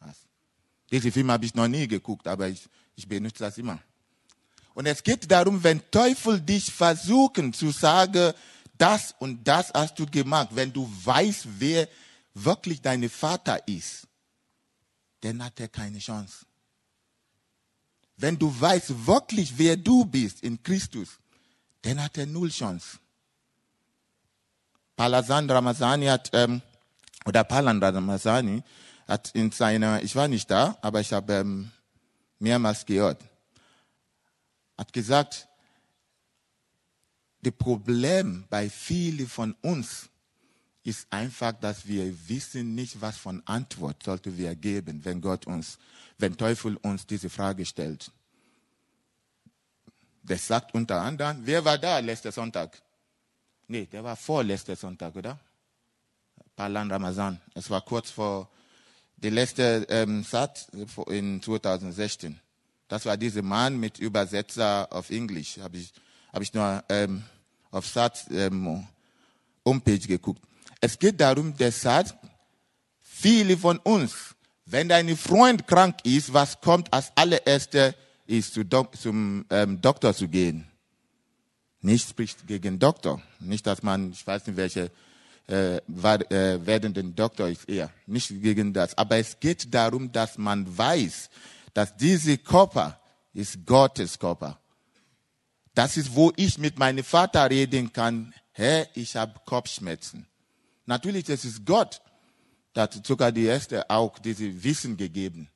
hast. 0.00 0.20
Diesen 0.90 1.12
Film 1.12 1.30
habe 1.30 1.44
ich 1.44 1.54
noch 1.54 1.68
nie 1.68 1.86
geguckt, 1.86 2.26
aber 2.26 2.48
ich, 2.48 2.68
ich 2.96 3.06
benutze 3.06 3.44
das 3.44 3.56
immer. 3.58 3.78
Und 4.74 4.86
es 4.86 5.02
geht 5.02 5.30
darum, 5.30 5.62
wenn 5.62 5.80
Teufel 5.90 6.40
dich 6.40 6.72
versuchen 6.72 7.52
zu 7.52 7.70
sagen, 7.70 8.32
das 8.76 9.14
und 9.18 9.46
das 9.46 9.70
hast 9.72 9.98
du 9.98 10.06
gemacht, 10.06 10.48
wenn 10.52 10.72
du 10.72 10.90
weißt, 11.04 11.46
wer 11.58 11.88
wirklich 12.34 12.80
dein 12.80 13.08
Vater 13.08 13.66
ist, 13.68 14.08
dann 15.20 15.44
hat 15.44 15.60
er 15.60 15.68
keine 15.68 15.98
Chance. 15.98 16.46
Wenn 18.16 18.38
du 18.38 18.54
weißt 18.60 19.06
wirklich, 19.06 19.56
wer 19.56 19.76
du 19.76 20.04
bist 20.04 20.42
in 20.42 20.62
Christus, 20.62 21.18
dann 21.82 22.02
hat 22.02 22.18
er 22.18 22.26
null 22.26 22.50
Chance. 22.50 22.98
Palasan 25.02 25.50
Ramazani 25.50 26.06
hat, 26.06 26.30
ähm, 26.32 26.62
oder 27.24 27.42
Palan 27.42 27.82
Ramazani 27.82 28.62
hat 29.08 29.32
in 29.34 29.50
seiner, 29.50 30.00
ich 30.00 30.14
war 30.14 30.28
nicht 30.28 30.48
da, 30.48 30.78
aber 30.80 31.00
ich 31.00 31.12
habe 31.12 31.32
ähm, 31.32 31.72
mehrmals 32.38 32.86
gehört, 32.86 33.20
hat 34.78 34.92
gesagt, 34.92 35.48
das 37.40 37.52
Problem 37.58 38.44
bei 38.48 38.70
vielen 38.70 39.26
von 39.26 39.56
uns 39.60 40.08
ist 40.84 41.08
einfach, 41.10 41.50
dass 41.54 41.88
wir 41.88 42.28
wissen 42.28 42.76
nicht, 42.76 43.00
was 43.00 43.16
von 43.16 43.42
Antwort 43.44 44.04
sollte 44.04 44.38
wir 44.38 44.54
geben, 44.54 45.04
wenn 45.04 45.20
Gott 45.20 45.48
uns, 45.48 45.78
wenn 46.18 46.36
Teufel 46.36 46.76
uns 46.76 47.08
diese 47.08 47.28
Frage 47.28 47.66
stellt. 47.66 48.12
Der 50.22 50.38
sagt 50.38 50.72
unter 50.74 51.00
anderem, 51.00 51.38
wer 51.42 51.64
war 51.64 51.76
da 51.76 51.98
letzten 51.98 52.30
Sonntag? 52.30 52.80
Nee, 53.72 53.86
der 53.86 54.04
war 54.04 54.16
vor 54.16 54.44
letzten 54.44 54.76
Sonntag, 54.76 55.16
oder? 55.16 55.40
Palan 56.54 56.90
Ramazan. 56.90 57.40
Es 57.54 57.70
war 57.70 57.80
kurz 57.80 58.10
vor 58.10 58.50
der 59.16 59.30
letzte 59.30 59.86
ähm, 59.88 60.22
Satz 60.24 60.66
in 61.06 61.40
2016. 61.40 62.38
Das 62.86 63.06
war 63.06 63.16
dieser 63.16 63.40
Mann 63.40 63.80
mit 63.80 63.98
Übersetzer 63.98 64.88
auf 64.90 65.08
Englisch. 65.08 65.56
Habe 65.56 65.78
ich, 65.78 65.90
hab 66.34 66.42
ich 66.42 66.52
nur 66.52 66.84
ähm, 66.90 67.22
auf 67.70 67.86
Satz 67.86 68.26
ähm, 68.30 68.86
Homepage 69.64 70.06
geguckt. 70.06 70.42
Es 70.78 70.98
geht 70.98 71.18
darum, 71.18 71.56
der 71.56 71.72
sagt, 71.72 72.14
viele 73.00 73.56
von 73.56 73.78
uns, 73.78 74.34
wenn 74.66 74.90
dein 74.90 75.16
Freund 75.16 75.66
krank 75.66 75.96
ist, 76.04 76.34
was 76.34 76.60
kommt 76.60 76.92
als 76.92 77.10
allererste, 77.14 77.94
ist 78.26 78.52
zu 78.52 78.64
zum 79.00 79.46
ähm, 79.48 79.80
Doktor 79.80 80.12
zu 80.12 80.28
gehen. 80.28 80.70
Nicht 81.82 82.08
spricht 82.08 82.46
gegen 82.46 82.78
Doktor. 82.78 83.20
Nicht, 83.40 83.66
dass 83.66 83.82
man, 83.82 84.12
ich 84.12 84.24
weiß 84.26 84.46
nicht, 84.46 84.56
welche 84.56 84.90
äh, 85.48 85.76
äh, 85.76 86.66
werdenden 86.66 87.14
Doktor 87.14 87.48
ist 87.48 87.68
eher. 87.68 87.90
Nicht 88.06 88.28
gegen 88.28 88.72
das. 88.72 88.96
Aber 88.96 89.16
es 89.16 89.38
geht 89.38 89.74
darum, 89.74 90.10
dass 90.12 90.38
man 90.38 90.66
weiß, 90.78 91.28
dass 91.74 91.96
dieser 91.96 92.36
Körper 92.36 93.00
ist 93.34 93.66
Gottes 93.66 94.18
Körper. 94.18 94.58
Das 95.74 95.96
ist, 95.96 96.14
wo 96.14 96.32
ich 96.36 96.58
mit 96.58 96.78
meinem 96.78 97.02
Vater 97.02 97.50
reden 97.50 97.92
kann. 97.92 98.32
Herr, 98.52 98.86
ich 98.94 99.16
habe 99.16 99.40
Kopfschmerzen. 99.44 100.26
Natürlich, 100.86 101.24
das 101.24 101.44
ist 101.44 101.64
Gott, 101.64 102.00
der 102.74 102.84
hat 102.84 103.06
sogar 103.06 103.32
die 103.32 103.44
erste 103.44 103.88
auch 103.88 104.18
diese 104.18 104.62
Wissen 104.62 104.96
gegeben. 104.96 105.48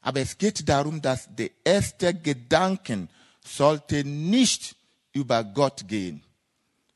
Aber 0.00 0.20
es 0.20 0.36
geht 0.36 0.68
darum, 0.68 1.00
dass 1.00 1.28
der 1.34 1.50
erste 1.64 2.14
Gedanken 2.14 3.08
sollte 3.44 4.04
nicht 4.04 4.76
über 5.12 5.44
Gott 5.44 5.86
gehen. 5.88 6.22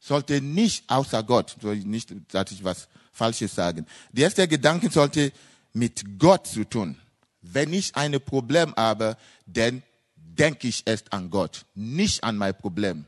Sollte 0.00 0.40
nicht 0.40 0.88
außer 0.90 1.23
Gott, 1.23 1.56
nicht, 1.62 2.12
dass 2.33 2.50
ich 2.50 2.62
was 2.62 2.88
Falsches 3.12 3.54
sagen. 3.54 3.87
Der 4.12 4.25
erste 4.25 4.47
Gedanke 4.47 4.90
sollte 4.90 5.33
mit 5.73 6.18
Gott 6.18 6.47
zu 6.47 6.64
tun. 6.64 6.99
Wenn 7.40 7.73
ich 7.73 7.94
ein 7.97 8.21
Problem 8.21 8.75
habe, 8.76 9.16
dann 9.47 9.83
denke 10.16 10.68
ich 10.68 10.83
erst 10.87 11.12
an 11.12 11.30
Gott, 11.30 11.64
nicht 11.75 12.25
an 12.25 12.37
mein 12.37 12.56
Problem. 12.56 13.06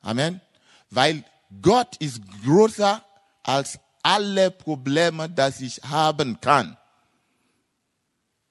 Amen. 0.00 0.40
weil 0.90 1.24
Gott 1.60 1.96
ist 1.98 2.20
größer 2.44 3.04
als 3.42 3.78
alle 4.02 4.50
Probleme, 4.50 5.28
das 5.28 5.60
ich 5.60 5.80
haben 5.82 6.40
kann. 6.40 6.76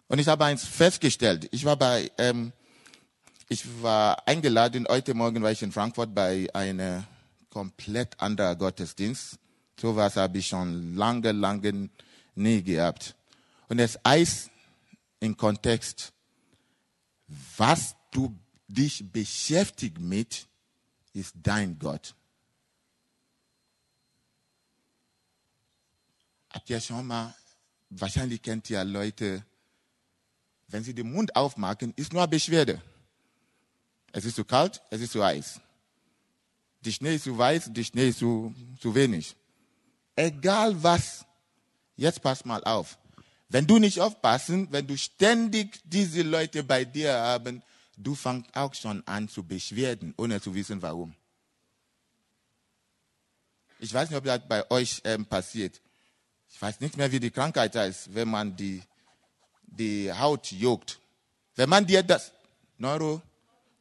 Und 0.08 0.20
ich 0.20 0.28
habe 0.28 0.46
eins 0.46 0.66
festgestellt. 0.66 1.48
Ich 1.52 1.66
war 1.66 1.76
bei, 1.76 2.12
ähm, 2.18 2.54
ich 3.52 3.84
war 3.84 4.26
eingeladen, 4.26 4.88
heute 4.88 5.14
Morgen 5.14 5.44
war 5.44 5.52
ich 5.52 5.62
in 5.62 5.74
Frankfurt 5.74 6.16
bei 6.16 6.48
einem 6.54 7.04
komplett 7.50 8.18
anderen 8.18 8.58
Gottesdienst. 8.58 9.38
So 9.78 9.94
was 9.94 10.16
habe 10.16 10.38
ich 10.38 10.48
schon 10.48 10.96
lange, 10.96 11.34
lange 11.34 11.90
nie 12.34 12.64
gehabt. 12.64 13.14
Und 13.68 13.80
es 13.80 14.00
heißt 14.08 14.50
im 15.20 15.36
Kontext, 15.36 16.14
was 17.58 17.98
du 18.12 18.34
dich 18.70 19.12
beschäftigt 19.12 20.00
mit, 20.00 20.48
ist 21.12 21.34
dein 21.36 21.78
Gott. 21.78 22.16
Habt 26.52 26.70
ihr 26.70 26.80
schon 26.80 27.06
mal, 27.06 27.36
wahrscheinlich 27.90 28.42
kennt 28.42 28.70
ihr 28.70 28.86
Leute, 28.86 29.44
wenn 30.70 30.86
sie 30.86 30.94
den 30.94 31.12
Mund 31.12 31.36
aufmachen, 31.36 31.92
ist 31.98 32.14
nur 32.14 32.26
Beschwerde. 32.28 32.82
Es 34.12 34.26
ist 34.26 34.36
zu 34.36 34.46
kalt, 34.46 34.82
es 34.90 35.02
ist 35.02 35.14
zu 35.14 35.24
heiß. 35.24 35.62
Die 36.82 36.92
Schnee 36.92 37.16
ist 37.16 37.24
zu 37.24 37.38
weiß, 37.38 37.70
die 37.72 37.86
Schnee 37.86 38.10
ist 38.10 38.20
zu, 38.20 38.54
zu 38.80 38.94
wenig. 38.94 39.36
Egal 40.16 40.82
was, 40.82 41.26
jetzt 41.96 42.22
pass 42.22 42.44
mal 42.44 42.64
auf. 42.64 42.98
Wenn 43.50 43.68
du 43.68 43.78
nicht 43.78 44.00
aufpassen, 44.00 44.68
wenn 44.72 44.88
du 44.88 44.98
ständig 44.98 45.80
diese 45.84 46.22
Leute 46.22 46.64
bei 46.64 46.86
dir 46.86 47.14
haben, 47.14 47.62
du 47.98 48.16
fängst 48.16 48.56
auch 48.56 48.74
schon 48.74 49.06
an 49.06 49.28
zu 49.28 49.44
beschwerden, 49.44 50.14
ohne 50.18 50.42
zu 50.42 50.54
wissen 50.54 50.82
warum. 50.82 51.14
Ich 53.80 53.94
weiß 53.94 54.10
nicht, 54.10 54.18
ob 54.18 54.24
das 54.24 54.48
bei 54.48 54.70
euch 54.70 55.02
ähm, 55.04 55.26
passiert. 55.26 55.82
Ich 56.50 56.62
weiß 56.62 56.80
nicht 56.82 56.98
mehr, 56.98 57.12
wie 57.12 57.20
die 57.20 57.32
Krankheit 57.32 57.76
heißt, 57.76 58.14
wenn 58.14 58.30
man 58.30 58.56
die, 58.56 58.82
die 59.64 60.12
Haut 60.12 60.52
juckt. 60.52 61.00
Wenn 61.56 61.70
man 61.70 61.86
dir 61.86 62.04
das, 62.04 62.32
Neuro, 62.78 63.22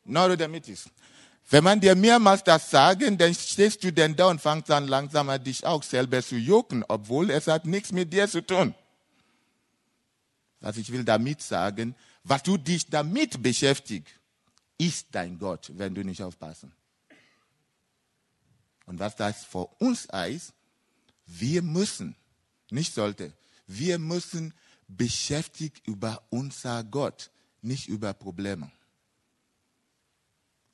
Neurodermitis. 0.04 0.88
Wenn 1.48 1.64
man 1.64 1.80
dir 1.80 1.96
mehrmals 1.96 2.44
das 2.44 2.70
sagen, 2.70 3.18
dann 3.18 3.34
stehst 3.34 3.82
du 3.82 3.92
denn 3.92 4.14
da 4.14 4.28
und 4.28 4.40
fängst 4.40 4.70
an 4.70 4.86
langsam 4.86 5.28
an 5.30 5.42
dich 5.42 5.64
auch 5.66 5.82
selber 5.82 6.22
zu 6.22 6.36
jucken, 6.36 6.84
obwohl 6.86 7.30
es 7.30 7.48
hat 7.48 7.66
nichts 7.66 7.90
mit 7.90 8.12
dir 8.12 8.28
zu 8.28 8.40
tun. 8.40 8.74
Was 10.60 10.76
ich 10.76 10.92
will 10.92 11.04
damit 11.04 11.42
sagen, 11.42 11.96
was 12.22 12.42
du 12.42 12.56
dich 12.56 12.86
damit 12.86 13.42
beschäftigst, 13.42 14.14
ist 14.78 15.08
dein 15.10 15.38
Gott, 15.38 15.70
wenn 15.74 15.94
du 15.94 16.04
nicht 16.04 16.22
aufpassen. 16.22 16.72
Und 18.86 18.98
was 18.98 19.16
das 19.16 19.44
für 19.44 19.66
uns 19.78 20.08
heißt, 20.12 20.52
wir 21.26 21.62
müssen, 21.62 22.16
nicht 22.70 22.94
sollte, 22.94 23.32
wir 23.66 23.98
müssen 23.98 24.54
beschäftigt 24.88 25.86
über 25.86 26.22
unser 26.30 26.84
Gott, 26.84 27.30
nicht 27.62 27.88
über 27.88 28.12
Probleme. 28.12 28.70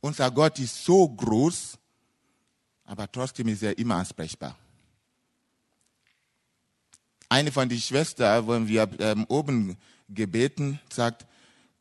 Unser 0.06 0.30
Gott 0.30 0.60
ist 0.60 0.84
so 0.84 1.08
groß, 1.08 1.76
aber 2.84 3.10
trotzdem 3.10 3.48
ist 3.48 3.64
er 3.64 3.76
immer 3.76 3.96
ansprechbar. 3.96 4.56
Eine 7.28 7.50
von 7.50 7.68
den 7.68 7.80
Schwestern, 7.80 8.46
wo 8.46 8.68
wir 8.68 8.88
ähm, 9.00 9.24
oben 9.28 9.76
gebeten, 10.08 10.78
sagt, 10.92 11.26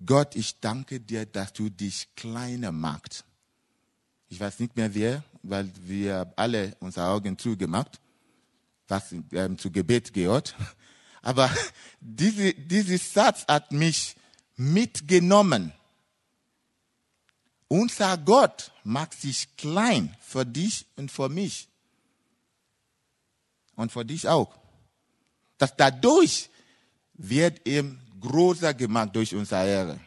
Gott, 0.04 0.36
ich 0.36 0.60
danke 0.60 1.00
dir, 1.00 1.28
dass 1.28 1.54
du 1.54 1.70
dich 1.70 2.16
kleiner 2.16 2.72
machst. 2.72 3.24
Ich 4.28 4.40
weiß 4.40 4.60
nicht 4.60 4.76
mehr 4.76 4.92
wer, 4.96 5.24
weil 5.44 5.70
wir 5.84 6.34
alle 6.36 6.76
unsere 6.80 7.06
Augen 7.06 7.38
zugemacht, 7.38 8.02
was 8.88 9.14
ähm, 9.34 9.56
zu 9.60 9.70
Gebet 9.70 10.12
gehört. 10.14 10.56
Aber 11.22 11.48
diese, 12.00 12.56
dieser 12.56 12.98
Satz 12.98 13.46
hat 13.48 13.72
mich 13.72 14.16
mitgenommen. 14.56 15.74
Unser 17.68 18.18
Gott 18.18 18.72
macht 18.84 19.14
sich 19.20 19.56
klein 19.58 20.16
für 20.22 20.46
dich 20.46 20.86
und 20.96 21.12
für 21.12 21.30
mich. 21.30 21.68
Und 23.76 23.92
für 23.92 24.06
dich 24.06 24.28
auch. 24.28 24.56
Dass 25.58 25.76
dadurch 25.76 26.50
wird 27.14 27.68
ihm 27.68 28.00
großer 28.20 28.74
gemacht 28.74 29.16
durch 29.16 29.34
unsere 29.34 29.68
Ehre. 29.68 30.00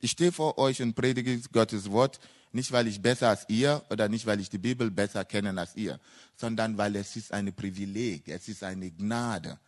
Ich 0.00 0.12
stehe 0.12 0.32
vor 0.32 0.58
euch 0.58 0.82
und 0.82 0.94
predige 0.94 1.38
Gottes 1.52 1.90
Wort, 1.90 2.20
nicht 2.52 2.70
weil 2.72 2.86
ich 2.86 3.00
besser 3.00 3.30
als 3.30 3.48
ihr 3.48 3.82
oder 3.90 4.08
nicht 4.08 4.26
weil 4.26 4.40
ich 4.40 4.50
die 4.50 4.58
Bibel 4.58 4.90
besser 4.90 5.24
kenne 5.24 5.58
als 5.58 5.74
ihr, 5.76 5.98
sondern 6.36 6.76
weil 6.76 6.96
es 6.96 7.16
ist 7.16 7.32
ein 7.32 7.52
Privileg, 7.52 8.28
es 8.28 8.48
ist 8.48 8.62
eine 8.62 8.90
Gnade. 8.90 9.58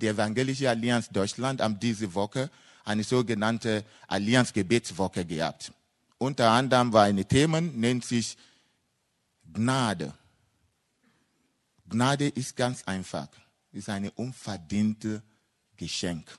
Die 0.00 0.08
Evangelische 0.08 0.68
Allianz 0.68 1.08
Deutschland 1.08 1.60
haben 1.60 1.78
diese 1.78 2.12
Woche 2.12 2.50
eine 2.84 3.04
sogenannte 3.04 3.84
Allianz-Gebetswoche 4.08 5.24
gehabt. 5.24 5.72
Unter 6.18 6.50
anderem 6.50 6.92
war 6.92 7.04
ein 7.04 7.28
Thema, 7.28 7.60
nennt 7.60 8.04
sich 8.04 8.36
Gnade. 9.52 10.14
Gnade 11.88 12.28
ist 12.28 12.56
ganz 12.56 12.82
einfach, 12.84 13.28
ist 13.72 13.88
eine 13.88 14.10
unverdiente 14.12 15.22
Geschenk. 15.76 16.36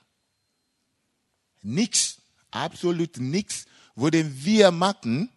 Nichts, 1.62 2.20
absolut 2.50 3.16
nichts 3.18 3.66
würden 3.94 4.44
wir 4.44 4.70
machen, 4.70 5.28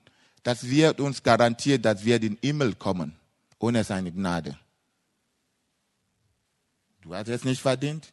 das 0.43 0.63
wird 0.67 0.99
uns 0.99 1.21
garantiert, 1.21 1.85
dass 1.85 2.03
wir 2.03 2.15
in 2.17 2.21
den 2.21 2.37
Himmel 2.41 2.75
kommen, 2.75 3.15
ohne 3.59 3.83
seine 3.83 4.11
Gnade. 4.11 4.57
Du 7.01 7.15
hast 7.15 7.29
es 7.29 7.43
nicht 7.43 7.61
verdient, 7.61 8.11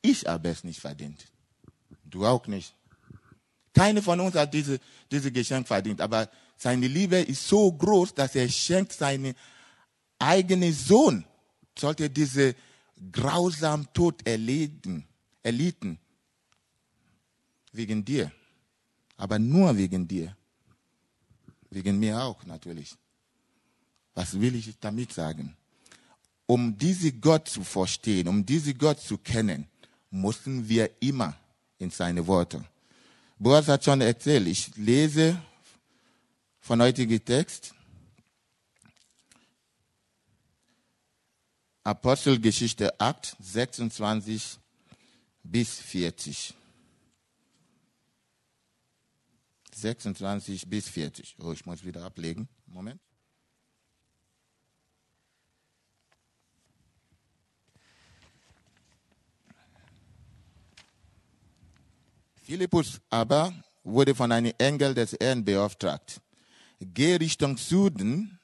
ich 0.00 0.26
habe 0.26 0.48
es 0.48 0.64
nicht 0.64 0.80
verdient. 0.80 1.26
Du 2.04 2.26
auch 2.26 2.46
nicht. 2.46 2.74
Keine 3.74 4.02
von 4.02 4.20
uns 4.20 4.34
hat 4.34 4.52
diese, 4.52 4.78
diese 5.10 5.32
Geschenk 5.32 5.66
verdient, 5.66 6.00
aber 6.00 6.28
seine 6.56 6.86
Liebe 6.86 7.16
ist 7.16 7.48
so 7.48 7.72
groß, 7.72 8.14
dass 8.14 8.34
er 8.34 8.48
schenkt 8.48 8.92
seinen 8.92 9.34
eigenen 10.18 10.72
Sohn, 10.72 11.24
sollte 11.76 12.08
diese 12.08 12.54
grausam 13.10 13.92
Tod 13.92 14.26
erlitten, 14.26 15.04
erlitten. 15.42 15.98
Wegen 17.72 18.04
dir. 18.04 18.30
Aber 19.16 19.38
nur 19.38 19.76
wegen 19.76 20.06
dir. 20.06 20.36
Wegen 21.70 21.98
mir 21.98 22.22
auch 22.22 22.44
natürlich. 22.44 22.94
Was 24.14 24.38
will 24.38 24.54
ich 24.54 24.78
damit 24.78 25.12
sagen? 25.12 25.56
Um 26.46 26.76
diese 26.76 27.12
Gott 27.12 27.48
zu 27.48 27.64
verstehen, 27.64 28.28
um 28.28 28.44
diese 28.44 28.74
Gott 28.74 29.00
zu 29.00 29.16
kennen, 29.16 29.66
müssen 30.10 30.68
wir 30.68 30.90
immer 31.00 31.34
in 31.78 31.90
seine 31.90 32.26
Worte 32.26 32.62
Boas 33.42 33.66
hat 33.66 33.84
schon 33.84 34.00
erzählt, 34.00 34.46
ich 34.46 34.76
lese 34.76 35.36
von 36.60 36.80
heutigem 36.80 37.24
Text. 37.24 37.74
Apostelgeschichte 41.82 43.00
8, 43.00 43.36
26 43.40 44.58
bis 45.42 45.80
40. 45.80 46.54
26 49.74 50.68
bis 50.68 50.88
40. 50.88 51.34
Oh, 51.40 51.50
ich 51.50 51.66
muss 51.66 51.84
wieder 51.84 52.04
ablegen. 52.04 52.48
Moment. 52.66 53.00
Philippus 62.42 63.00
aber 63.08 63.54
wurde 63.84 64.14
von 64.14 64.32
einem 64.32 64.52
Engel 64.58 64.94
des 64.94 65.16
Herrn 65.20 65.44
beauftragt. 65.44 66.20
Geh 66.80 67.14
Richtung 67.14 67.56
Süden 67.56 68.38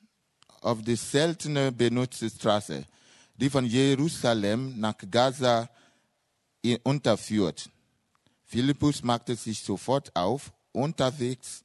auf 0.60 0.82
die 0.82 0.94
seltene 0.94 1.72
benutzte 1.72 2.30
Straße, 2.30 2.84
die 3.34 3.50
von 3.50 3.64
Jerusalem 3.64 4.78
nach 4.78 4.94
Gaza 5.10 5.68
unterführt. 6.84 7.70
Philippus 8.44 9.02
machte 9.02 9.34
sich 9.34 9.60
sofort 9.60 10.14
auf. 10.14 10.52
Unterwegs 10.72 11.64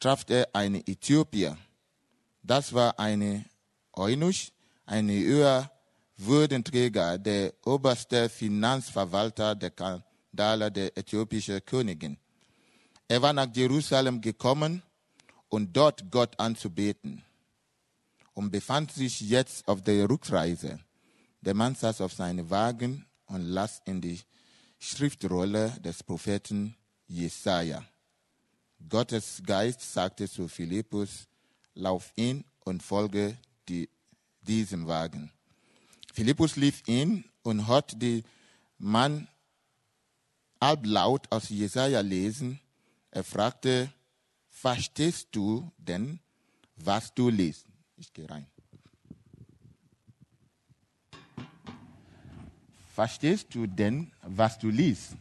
traf 0.00 0.24
er 0.28 0.48
einen 0.54 0.86
Äthiopier. 0.86 1.56
Das 2.42 2.72
war 2.72 2.98
eine 2.98 3.44
Eunuch, 3.92 4.52
ein 4.86 5.08
höher 5.08 5.70
Würdenträger, 6.16 7.18
der 7.18 7.52
oberste 7.64 8.28
Finanzverwalter 8.28 9.54
der 9.54 9.70
Dala, 10.34 10.70
der 10.70 10.96
äthiopischen 10.96 11.64
Königin. 11.64 12.16
Er 13.08 13.22
war 13.22 13.32
nach 13.32 13.54
Jerusalem 13.54 14.20
gekommen, 14.20 14.82
um 15.48 15.72
dort 15.72 16.10
Gott 16.10 16.38
anzubeten 16.40 17.22
und 18.32 18.50
befand 18.50 18.92
sich 18.92 19.20
jetzt 19.20 19.66
auf 19.68 19.82
der 19.82 20.08
Rückreise. 20.08 20.80
Der 21.40 21.54
Mann 21.54 21.74
saß 21.74 22.00
auf 22.00 22.12
seinem 22.12 22.50
Wagen 22.50 23.06
und 23.26 23.42
las 23.42 23.82
in 23.84 24.00
die 24.00 24.20
Schriftrolle 24.78 25.70
des 25.80 26.02
Propheten 26.02 26.74
Jesaja. 27.06 27.84
Gottes 28.88 29.42
Geist 29.44 29.80
sagte 29.80 30.28
zu 30.28 30.48
Philippus, 30.48 31.26
lauf 31.74 32.12
ihn 32.16 32.44
und 32.64 32.82
folge 32.82 33.36
die, 33.68 33.88
diesem 34.42 34.86
Wagen. 34.86 35.30
Philippus 36.12 36.56
lief 36.56 36.82
in 36.86 37.24
und 37.42 37.66
hört 37.66 38.00
den 38.00 38.24
Mann 38.78 39.28
halblaut 40.66 41.30
aus 41.30 41.48
Jesaja 41.48 42.00
lesen. 42.00 42.60
Er 43.10 43.24
fragte, 43.24 43.90
verstehst 44.48 45.28
du 45.32 45.70
denn, 45.78 46.18
was 46.76 47.14
du 47.14 47.28
liest? 47.28 47.66
Ich 47.96 48.12
gehe 48.12 48.28
rein. 48.28 48.46
Verstehst 52.94 53.54
du 53.54 53.66
denn, 53.66 54.12
was 54.22 54.58
du 54.58 54.68
liest? 54.68 55.12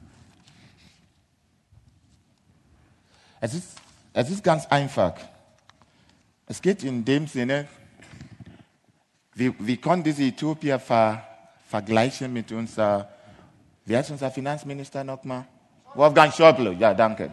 Es 3.40 3.54
ist, 3.54 3.68
es 4.14 4.30
ist 4.30 4.44
ganz 4.44 4.66
einfach. 4.68 5.16
Es 6.46 6.62
geht 6.62 6.84
in 6.84 7.04
dem 7.04 7.28
Sinne, 7.28 7.68
wir, 9.34 9.54
wir 9.60 9.78
können 9.78 10.04
diese 10.04 10.24
Äthiopier 10.24 10.80
ver, 10.80 11.28
vergleichen 11.68 12.32
mit 12.32 12.52
unser, 12.52 13.13
wie 13.86 13.98
heißt 13.98 14.12
unser 14.12 14.32
Finanzminister 14.32 15.04
nochmal? 15.04 15.46
Wolfgang 15.94 16.34
Schäuble, 16.34 16.74
ja, 16.74 16.94
danke. 16.94 17.32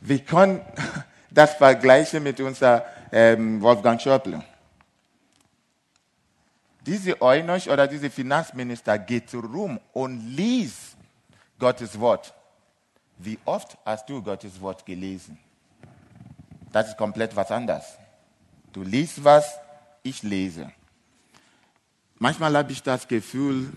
Wir 0.00 0.18
können 0.20 0.60
das 1.30 1.54
vergleichen 1.54 2.22
mit 2.22 2.40
unser 2.40 2.84
ähm, 3.10 3.60
Wolfgang 3.60 4.00
Schäuble. 4.00 4.42
Diese 6.84 7.20
Eunuch 7.22 7.68
oder 7.70 7.86
diese 7.86 8.10
Finanzminister 8.10 8.98
geht 8.98 9.32
rum 9.34 9.78
und 9.92 10.20
liest 10.36 10.96
Gottes 11.58 11.98
Wort. 12.00 12.34
Wie 13.18 13.38
oft 13.44 13.78
hast 13.84 14.08
du 14.08 14.20
Gottes 14.20 14.60
Wort 14.60 14.84
gelesen? 14.84 15.38
Das 16.72 16.88
ist 16.88 16.96
komplett 16.96 17.36
was 17.36 17.52
anderes. 17.52 17.84
Du 18.72 18.82
liest 18.82 19.22
was, 19.22 19.58
ich 20.02 20.22
lese. 20.22 20.72
Manchmal 22.18 22.56
habe 22.56 22.72
ich 22.72 22.82
das 22.82 23.06
Gefühl, 23.06 23.70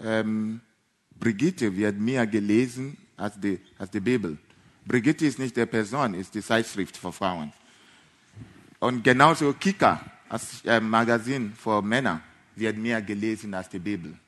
ähm, 0.00 0.60
Brigitte 1.22 1.76
wird 1.76 2.00
mehr 2.00 2.26
gelesen 2.26 2.96
als 3.16 3.38
die, 3.38 3.60
als 3.78 3.92
die 3.92 4.00
Bibel. 4.00 4.36
Brigitte 4.84 5.24
ist 5.24 5.38
nicht 5.38 5.56
die 5.56 5.66
Person, 5.66 6.14
ist 6.14 6.34
die 6.34 6.42
Zeitschrift 6.42 6.96
für 6.96 7.12
Frauen. 7.12 7.52
Und 8.80 9.04
genauso 9.04 9.52
Kika, 9.52 10.00
als 10.28 10.64
äh, 10.64 10.80
Magazin 10.80 11.52
für 11.52 11.80
Männer, 11.80 12.20
wird 12.56 12.76
mehr 12.76 13.00
gelesen 13.00 13.54
als 13.54 13.68
die 13.68 13.78
Bibel. 13.78 14.18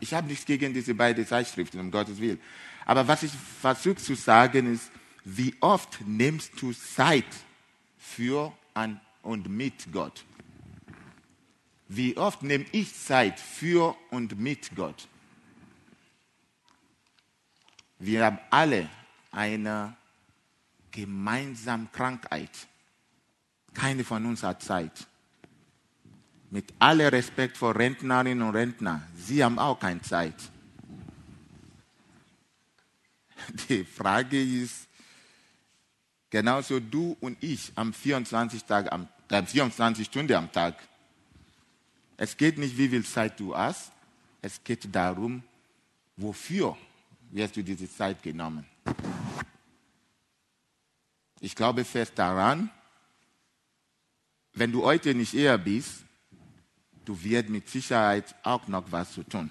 Ich 0.00 0.14
habe 0.14 0.26
nichts 0.26 0.46
gegen 0.46 0.72
diese 0.72 0.94
beiden 0.94 1.26
Zeitschriften, 1.26 1.80
um 1.80 1.90
Gottes 1.90 2.18
Willen. 2.18 2.40
Aber 2.86 3.06
was 3.06 3.24
ich 3.24 3.32
versuche 3.60 3.96
zu 3.96 4.14
sagen 4.14 4.72
ist, 4.72 4.90
wie 5.26 5.54
oft 5.60 5.98
nimmst 6.06 6.52
du 6.62 6.72
Zeit 6.72 7.26
für 7.98 8.54
und 9.20 9.50
mit 9.50 9.92
Gott? 9.92 10.24
Wie 11.88 12.16
oft 12.16 12.42
nehme 12.42 12.64
ich 12.72 12.94
Zeit 12.94 13.38
für 13.38 13.94
und 14.10 14.40
mit 14.40 14.74
Gott? 14.74 15.08
Wir 17.98 18.24
haben 18.24 18.38
alle 18.50 18.88
eine 19.32 19.96
gemeinsame 20.90 21.88
Krankheit. 21.92 22.50
Keine 23.74 24.04
von 24.04 24.24
uns 24.26 24.42
hat 24.42 24.62
Zeit. 24.62 25.06
Mit 26.50 26.72
allem 26.78 27.08
Respekt 27.08 27.56
vor 27.56 27.76
Rentnerinnen 27.76 28.42
und 28.42 28.54
Rentnern, 28.54 29.06
sie 29.14 29.44
haben 29.44 29.58
auch 29.58 29.78
keine 29.78 30.00
Zeit. 30.00 30.34
Die 33.68 33.84
Frage 33.84 34.42
ist, 34.42 34.88
genauso 36.30 36.80
du 36.80 37.16
und 37.20 37.36
ich 37.42 37.70
am 37.74 37.92
24, 37.92 38.64
Tag, 38.64 38.90
am, 38.90 39.08
äh, 39.28 39.42
24 39.42 40.06
Stunden 40.06 40.34
am 40.34 40.50
Tag, 40.50 40.76
es 42.16 42.36
geht 42.36 42.58
nicht, 42.58 42.76
wie 42.78 42.88
viel 42.88 43.04
Zeit 43.04 43.38
du 43.38 43.56
hast. 43.56 43.92
Es 44.42 44.62
geht 44.64 44.92
darum, 44.94 45.42
wofür 46.16 46.76
wirst 47.30 47.56
du 47.56 47.62
diese 47.62 47.90
Zeit 47.90 48.22
genommen. 48.22 48.66
Ich 51.40 51.54
glaube 51.54 51.84
fest 51.84 52.12
daran, 52.16 52.70
wenn 54.54 54.72
du 54.72 54.84
heute 54.84 55.14
nicht 55.14 55.34
eher 55.34 55.56
bist, 55.56 56.04
du 57.04 57.22
wirst 57.22 57.48
mit 57.48 57.68
Sicherheit 57.68 58.34
auch 58.42 58.66
noch 58.66 58.90
was 58.90 59.12
zu 59.12 59.22
tun. 59.22 59.50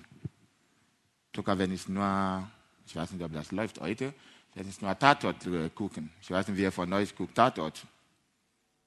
Sogar 1.35 1.57
wenn 1.57 1.71
ich 1.71 1.87
nur, 1.87 2.49
ich 2.85 2.95
weiß 2.95 3.11
nicht, 3.11 3.23
ob 3.23 3.31
das 3.31 3.51
läuft 3.51 3.79
heute, 3.79 4.13
wenn 4.55 4.67
ich 4.67 4.81
nur 4.81 4.97
Tatort 4.97 5.45
äh, 5.45 5.69
gucken. 5.69 6.09
Ich 6.21 6.31
weiß 6.31 6.47
nicht, 6.47 6.57
wer 6.57 6.71
von 6.71 6.91
euch 6.91 7.15
guckt 7.15 7.35
Tatort. 7.35 7.85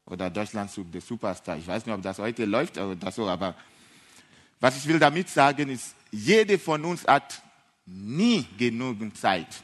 Oder 0.04 0.28
Deutschland 0.28 0.70
sucht 0.70 0.92
den 0.92 1.00
Superstar. 1.00 1.56
Ich 1.56 1.66
weiß 1.66 1.86
nicht, 1.86 1.94
ob 1.94 2.02
das 2.02 2.18
heute 2.18 2.44
läuft 2.44 2.76
oder 2.76 3.12
so, 3.12 3.28
aber 3.28 3.54
was 4.58 4.76
ich 4.76 4.86
will 4.86 4.98
damit 4.98 5.28
sagen 5.28 5.70
ist, 5.70 5.94
jede 6.10 6.58
von 6.58 6.84
uns 6.84 7.06
hat 7.06 7.40
nie 7.86 8.46
genügend 8.58 9.16
Zeit. 9.16 9.62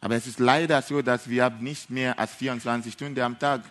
Aber 0.00 0.16
es 0.16 0.26
ist 0.26 0.38
leider 0.38 0.80
so, 0.82 1.02
dass 1.02 1.28
wir 1.28 1.50
nicht 1.50 1.90
mehr 1.90 2.18
als 2.18 2.34
24 2.34 2.92
Stunden 2.92 3.20
am 3.20 3.38
Tag 3.38 3.62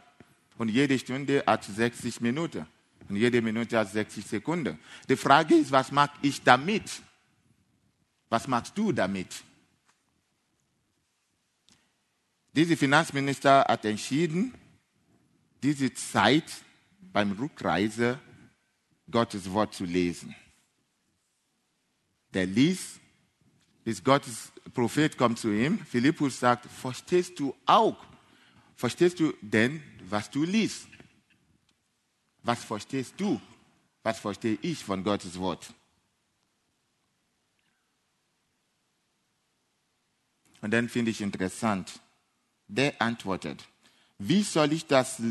und 0.58 0.70
jede 0.70 0.98
Stunde 1.00 1.44
hat 1.46 1.64
60 1.64 2.22
Minuten 2.22 2.66
und 3.08 3.16
jede 3.16 3.42
Minute 3.42 3.78
hat 3.78 3.92
60 3.92 4.26
Sekunden. 4.26 4.78
Die 5.08 5.16
Frage 5.16 5.56
ist, 5.56 5.72
was 5.72 5.92
mag 5.92 6.12
ich 6.22 6.42
damit? 6.44 7.02
Was 8.30 8.48
machst 8.48 8.78
du 8.78 8.92
damit? 8.92 9.44
Dieser 12.54 12.78
Finanzminister 12.78 13.66
hat 13.68 13.86
entschieden, 13.86 14.54
diese 15.64 15.94
Zeit 15.94 16.46
beim 17.14 17.32
Rückreise 17.32 18.20
Gottes 19.10 19.52
Wort 19.52 19.74
zu 19.74 19.86
lesen. 19.86 20.36
Der 22.34 22.46
liest, 22.46 23.00
bis 23.84 24.04
Gottes 24.04 24.52
Prophet 24.74 25.18
kommt 25.18 25.40
zu 25.40 25.52
ihm. 25.52 25.80
Philippus 25.80 26.40
sagt, 26.40 26.66
verstehst 26.66 27.40
du 27.40 27.56
auch? 27.66 27.98
Verstehst 28.76 29.20
du 29.20 29.34
denn, 29.42 29.82
was 30.10 30.30
du 30.30 30.44
liest? 30.44 30.88
Was 32.44 32.64
verstehst 32.64 33.16
du? 33.18 33.42
Was 34.04 34.20
verstehe 34.20 34.58
ich 34.62 34.84
von 34.84 35.04
Gottes 35.04 35.38
Wort? 35.40 35.74
Und 40.62 40.72
dann 40.72 40.90
finde 40.90 41.12
ich 41.12 41.22
interessant, 41.22 42.00
der 42.68 43.02
antwortet, 43.02 43.68
wie 44.18 44.44
soll 44.44 44.74
ich 44.74 44.86
das 44.86 45.22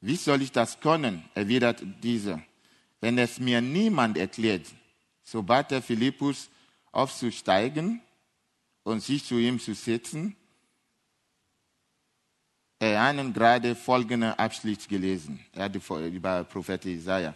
wie 0.00 0.16
soll 0.16 0.40
ich 0.40 0.50
das 0.52 0.80
können? 0.80 1.24
erwidert 1.34 1.84
dieser. 2.02 2.42
Wenn 3.00 3.18
es 3.18 3.38
mir 3.38 3.60
niemand 3.60 4.16
erklärt, 4.16 4.66
so 5.30 5.42
bat 5.42 5.70
er 5.70 5.80
Philippus 5.80 6.48
aufzusteigen 6.90 8.02
und 8.82 9.00
sich 9.00 9.24
zu 9.24 9.38
ihm 9.38 9.60
zu 9.60 9.74
setzen. 9.74 10.34
Er 12.80 13.00
hat 13.04 13.34
gerade 13.34 13.76
folgenden 13.76 14.32
Abschnitt 14.32 14.88
gelesen. 14.88 15.38
Er 15.52 15.64
hat 15.64 15.76
über 16.12 16.42
Prophet 16.44 16.84
Isaiah. 16.84 17.34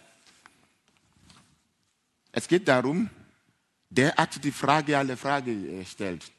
Es 2.33 2.45
geht 2.45 2.67
darum, 2.67 3.09
der 3.89 4.13
hat 4.15 4.43
die 4.43 4.51
Frage 4.51 4.97
alle 4.97 5.15
Fragen 5.15 5.79
gestellt. 5.79 6.29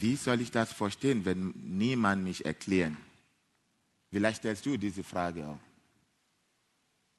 Wie 0.00 0.16
soll 0.16 0.40
ich 0.40 0.50
das 0.50 0.72
verstehen, 0.72 1.24
wenn 1.24 1.54
niemand 1.78 2.24
mich 2.24 2.44
erklärt? 2.44 2.94
Vielleicht 4.10 4.38
stellst 4.38 4.66
du 4.66 4.76
diese 4.76 5.04
Frage 5.04 5.46
auch. 5.46 5.71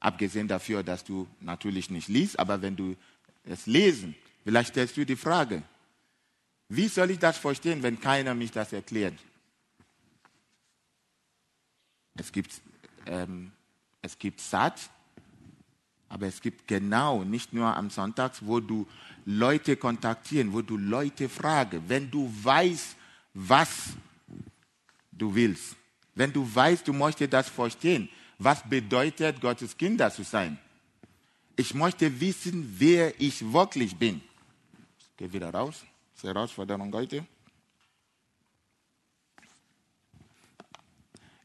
Abgesehen 0.04 0.50
dafür, 0.50 0.84
dass 0.84 1.06
du 1.06 1.26
natürlich 1.40 1.90
nicht 1.90 2.10
liest, 2.10 2.38
aber 2.38 2.62
wenn 2.62 2.76
du 2.76 2.98
es 3.46 3.68
lesen, 3.68 4.14
vielleicht 4.44 4.72
stellst 4.72 4.98
du 4.98 5.06
die 5.06 5.16
Frage, 5.16 5.64
wie 6.68 6.90
soll 6.90 7.12
ich 7.12 7.20
das 7.20 7.38
verstehen, 7.38 7.82
wenn 7.82 7.98
keiner 7.98 8.36
mich 8.36 8.52
das 8.52 8.74
erklärt? 8.74 9.14
Es 12.16 12.34
gibt, 12.34 12.52
ähm, 13.06 13.54
es 14.02 14.20
gibt 14.20 14.42
satt, 14.42 14.90
aber 16.10 16.28
es 16.28 16.42
gibt 16.42 16.68
genau, 16.68 17.24
nicht 17.24 17.54
nur 17.54 17.74
am 17.74 17.90
Sonntag, 17.90 18.34
wo 18.42 18.60
du 18.60 18.86
Leute 19.24 19.78
kontaktieren, 19.78 20.52
wo 20.52 20.62
du 20.62 20.76
Leute 20.76 21.30
fragst, 21.30 21.80
wenn 21.88 22.12
du 22.12 22.30
weißt, 22.44 22.98
was 23.34 23.94
du 25.14 25.34
willst. 25.34 25.78
Wenn 26.14 26.34
du 26.34 26.46
weißt, 26.54 26.86
du 26.86 26.92
möchtest 26.92 27.32
das 27.32 27.48
verstehen, 27.48 28.10
was 28.40 28.68
bedeutet, 28.68 29.42
Gottes 29.42 29.78
Kinder 29.78 30.12
zu 30.12 30.24
sein. 30.24 30.58
Ich 31.56 31.74
möchte 31.74 32.20
wissen, 32.20 32.76
wer 32.78 33.20
ich 33.22 33.54
wirklich 33.54 33.96
bin. 33.96 34.22
Ich 35.00 35.18
gehe 35.18 35.32
wieder 35.32 35.52
raus. 35.52 35.84
Das 36.14 36.24
ist 36.24 36.30
Herausforderung 36.30 36.92
heute. 36.94 37.26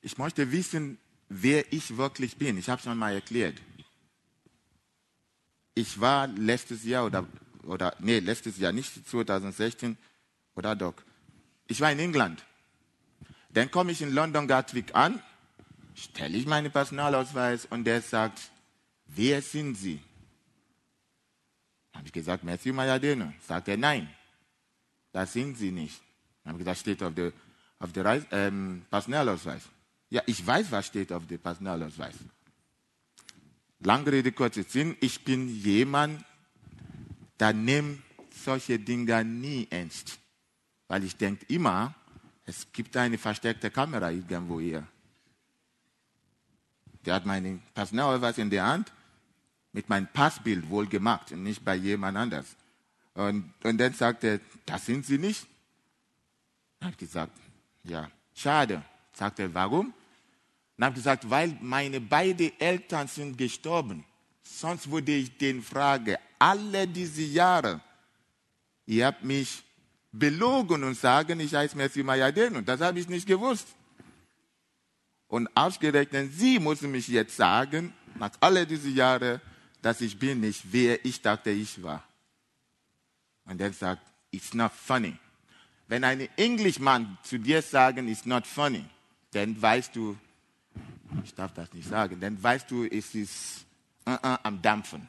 Ich 0.00 0.16
möchte 0.16 0.50
wissen, 0.50 0.98
wer 1.28 1.70
ich 1.72 1.96
wirklich 1.96 2.36
bin. 2.36 2.56
Ich 2.56 2.68
habe 2.68 2.80
es 2.80 2.96
mal 2.96 3.12
erklärt. 3.12 3.60
Ich 5.74 6.00
war 6.00 6.26
letztes 6.26 6.84
Jahr 6.84 7.04
oder, 7.04 7.26
oder, 7.64 7.94
nee, 8.00 8.18
letztes 8.18 8.58
Jahr, 8.58 8.72
nicht 8.72 9.06
2016 9.08 9.96
oder 10.56 10.74
doch. 10.74 10.94
Ich 11.66 11.80
war 11.80 11.92
in 11.92 11.98
England. 11.98 12.42
Dann 13.50 13.70
komme 13.70 13.92
ich 13.92 14.02
in 14.02 14.12
London 14.12 14.48
Gatwick 14.48 14.94
an, 14.94 15.22
stelle 15.98 16.36
ich 16.36 16.46
meinen 16.46 16.70
Personalausweis 16.70 17.66
und 17.66 17.84
der 17.84 18.00
sagt, 18.02 18.50
wer 19.06 19.42
sind 19.42 19.74
Sie? 19.74 20.00
Habe 21.94 22.06
ich 22.06 22.12
gesagt, 22.12 22.44
Matthew 22.44 22.72
Mayadeno. 22.72 23.32
Sagt 23.46 23.68
er, 23.68 23.76
nein, 23.76 24.08
das 25.12 25.32
sind 25.32 25.56
Sie 25.56 25.70
nicht. 25.70 26.00
Habe 26.44 26.58
ich 26.58 26.58
gesagt, 26.60 26.78
steht 26.78 27.02
auf 27.02 27.14
der, 27.14 27.32
auf 27.78 27.92
der 27.92 28.24
ähm, 28.30 28.82
Personalausweis. 28.90 29.62
Ja, 30.10 30.22
ich 30.26 30.46
weiß, 30.46 30.70
was 30.70 30.86
steht 30.86 31.12
auf 31.12 31.26
dem 31.26 31.38
Personalausweis. 31.38 32.14
Lange 33.80 34.12
Rede, 34.12 34.32
kurzer 34.32 34.62
Sinn. 34.62 34.96
Ich 35.00 35.24
bin 35.24 35.48
jemand, 35.48 36.24
der 37.38 37.52
nimmt 37.52 38.02
solche 38.32 38.78
Dinge 38.78 39.24
nie 39.24 39.66
ernst. 39.70 40.18
Weil 40.88 41.04
ich 41.04 41.16
denke 41.16 41.44
immer, 41.48 41.94
es 42.46 42.72
gibt 42.72 42.96
eine 42.96 43.18
versteckte 43.18 43.70
Kamera 43.70 44.10
irgendwo 44.10 44.60
hier. 44.60 44.86
Der 47.04 47.14
hat 47.14 47.26
meinen 47.26 47.62
Personalausweis 47.74 48.38
in 48.38 48.50
der 48.50 48.66
Hand 48.66 48.92
mit 49.72 49.88
meinem 49.88 50.08
Passbild 50.08 50.68
wohl 50.68 50.86
gemacht 50.86 51.32
und 51.32 51.42
nicht 51.42 51.64
bei 51.64 51.76
jemand 51.76 52.16
anders. 52.16 52.46
Und, 53.14 53.52
und 53.62 53.78
dann 53.78 53.92
sagt 53.92 54.24
er, 54.24 54.40
das 54.66 54.86
sind 54.86 55.04
Sie 55.04 55.18
nicht. 55.18 55.46
Ich 56.80 56.86
habe 56.86 56.96
gesagt, 56.96 57.32
ja, 57.84 58.10
schade. 58.34 58.82
Sagt 59.12 59.40
er, 59.40 59.52
warum? 59.52 59.92
Und 60.76 60.84
habe 60.84 60.94
gesagt, 60.94 61.28
weil 61.28 61.56
meine 61.60 62.00
beiden 62.00 62.52
Eltern 62.60 63.08
sind 63.08 63.36
gestorben. 63.36 64.04
Sonst 64.42 64.90
würde 64.90 65.12
ich 65.12 65.36
den 65.36 65.62
fragen, 65.62 66.16
alle 66.38 66.86
diese 66.86 67.22
Jahre, 67.22 67.80
ihr 68.86 69.06
habt 69.06 69.24
mich 69.24 69.62
belogen 70.12 70.84
und 70.84 70.94
sagen, 70.94 71.40
ich 71.40 71.54
heiße 71.54 71.76
Messi 71.76 72.02
Mayaden. 72.02 72.56
Und 72.56 72.68
das 72.68 72.80
habe 72.80 72.98
ich 72.98 73.08
nicht 73.08 73.26
gewusst. 73.26 73.66
Und 75.28 75.48
ausgerechnet 75.54 76.32
Sie 76.32 76.58
müssen 76.58 76.90
mich 76.90 77.06
jetzt 77.08 77.36
sagen, 77.36 77.92
nach 78.16 78.32
all 78.40 78.66
diesen 78.66 78.94
Jahren, 78.94 79.40
dass 79.82 80.00
ich 80.00 80.18
bin 80.18 80.40
nicht, 80.40 80.62
wer 80.72 81.04
ich 81.04 81.22
dachte, 81.22 81.50
ich 81.50 81.82
war. 81.82 82.02
Und 83.44 83.60
er 83.60 83.72
sagt, 83.72 84.02
it's 84.30 84.54
not 84.54 84.72
funny. 84.72 85.16
Wenn 85.86 86.04
ein 86.04 86.28
Englischmann 86.36 87.16
zu 87.22 87.38
dir 87.38 87.62
sagen, 87.62 88.08
it's 88.08 88.26
not 88.26 88.46
funny, 88.46 88.84
dann 89.30 89.60
weißt 89.60 89.94
du, 89.94 90.16
ich 91.24 91.34
darf 91.34 91.52
das 91.54 91.72
nicht 91.72 91.88
sagen, 91.88 92.20
dann 92.20 92.42
weißt 92.42 92.70
du, 92.70 92.84
es 92.84 93.14
ist 93.14 93.66
uh 94.06 94.10
-uh, 94.10 94.38
am 94.42 94.60
Dampfen. 94.60 95.08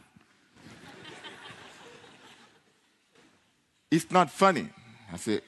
it's 3.89 4.09
not 4.11 4.29
funny. 4.29 4.69
Also, 5.11 5.39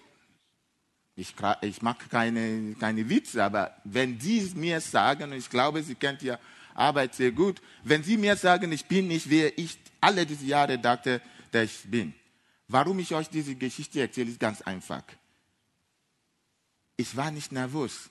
ich, 1.21 1.35
ich 1.61 1.81
mache 1.81 2.09
keine, 2.09 2.75
keine 2.79 3.07
Witze, 3.07 3.43
aber 3.43 3.75
wenn 3.83 4.19
Sie 4.19 4.51
mir 4.55 4.81
sagen, 4.81 5.31
und 5.31 5.37
ich 5.37 5.49
glaube, 5.49 5.83
Sie 5.83 5.95
kennt 5.95 6.21
ja 6.23 6.39
Arbeit 6.73 7.13
sehr 7.13 7.31
gut, 7.31 7.61
wenn 7.83 8.03
Sie 8.03 8.17
mir 8.17 8.35
sagen, 8.35 8.71
ich 8.71 8.85
bin 8.85 9.07
nicht, 9.07 9.29
wer 9.29 9.57
ich 9.57 9.77
alle 9.99 10.25
diese 10.25 10.45
Jahre 10.45 10.79
dachte, 10.79 11.21
dass 11.51 11.65
ich 11.65 11.91
bin. 11.91 12.13
Warum 12.67 12.97
ich 12.99 13.13
euch 13.13 13.29
diese 13.29 13.55
Geschichte 13.55 14.01
erzähle, 14.01 14.31
ist 14.31 14.39
ganz 14.39 14.61
einfach. 14.61 15.03
Ich 16.97 17.15
war 17.15 17.29
nicht 17.29 17.51
nervös. 17.51 18.09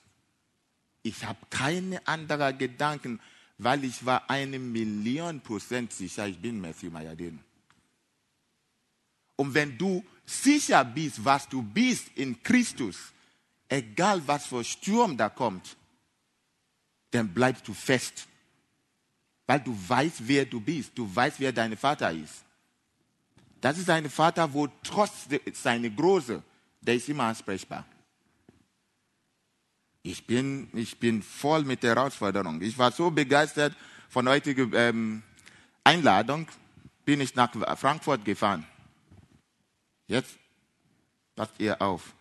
Ich 1.02 1.24
habe 1.24 1.38
keine 1.48 2.06
anderen 2.06 2.58
Gedanken, 2.58 3.20
weil 3.58 3.84
ich 3.84 4.04
war 4.06 4.30
eine 4.30 4.58
Million 4.58 5.40
Prozent 5.40 5.92
sicher, 5.92 6.28
ich 6.28 6.38
bin 6.38 6.60
Matthew 6.60 6.90
Mayadin. 6.90 7.40
Und 9.36 9.54
wenn 9.54 9.76
du 9.78 10.04
sicher 10.30 10.84
bist, 10.84 11.24
was 11.24 11.48
du 11.48 11.62
bist 11.62 12.08
in 12.14 12.42
Christus, 12.42 12.96
egal 13.68 14.22
was 14.26 14.46
für 14.46 14.64
Sturm 14.64 15.16
da 15.16 15.28
kommt, 15.28 15.76
dann 17.10 17.28
bleibst 17.28 17.66
du 17.66 17.74
fest. 17.74 18.26
Weil 19.46 19.60
du 19.60 19.76
weißt, 19.88 20.16
wer 20.20 20.44
du 20.44 20.60
bist. 20.60 20.92
Du 20.94 21.12
weißt, 21.12 21.40
wer 21.40 21.52
dein 21.52 21.76
Vater 21.76 22.12
ist. 22.12 22.44
Das 23.60 23.78
ist 23.78 23.90
ein 23.90 24.08
Vater, 24.08 24.52
wo 24.52 24.68
trotz 24.82 25.26
seiner 25.54 25.90
Größe, 25.90 26.42
der 26.80 26.94
ist 26.94 27.08
immer 27.08 27.24
ansprechbar. 27.24 27.84
Ich 30.02 30.26
bin, 30.26 30.68
ich 30.72 30.98
bin 30.98 31.22
voll 31.22 31.64
mit 31.64 31.82
der 31.82 31.94
Herausforderung. 31.94 32.62
Ich 32.62 32.78
war 32.78 32.90
so 32.90 33.10
begeistert 33.10 33.76
von 34.08 34.26
heutiger 34.28 34.66
ähm, 34.72 35.22
Einladung, 35.84 36.46
bin 37.04 37.20
ich 37.20 37.34
nach 37.34 37.52
Frankfurt 37.76 38.24
gefahren. 38.24 38.64
Jetzt 40.10 40.40
passt 41.36 41.54
ihr 41.58 41.80
auf. 41.80 42.16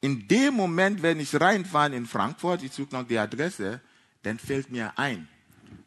In 0.00 0.26
dem 0.26 0.54
Moment, 0.54 1.02
wenn 1.02 1.20
ich 1.20 1.38
reinfahre 1.38 1.94
in 1.94 2.06
Frankfurt, 2.06 2.62
ich 2.62 2.72
suche 2.72 2.94
noch 2.94 3.06
die 3.06 3.18
Adresse, 3.18 3.82
dann 4.22 4.38
fällt 4.38 4.70
mir 4.70 4.98
ein, 4.98 5.28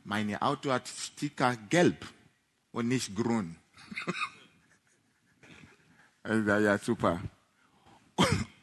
mein 0.03 0.35
Auto 0.35 0.71
hat 0.71 0.87
Sticker 0.87 1.55
gelb 1.69 2.05
und 2.71 2.87
nicht 2.87 3.15
grün. 3.15 3.55
also, 6.23 6.51
ja, 6.51 6.77
super. 6.77 7.19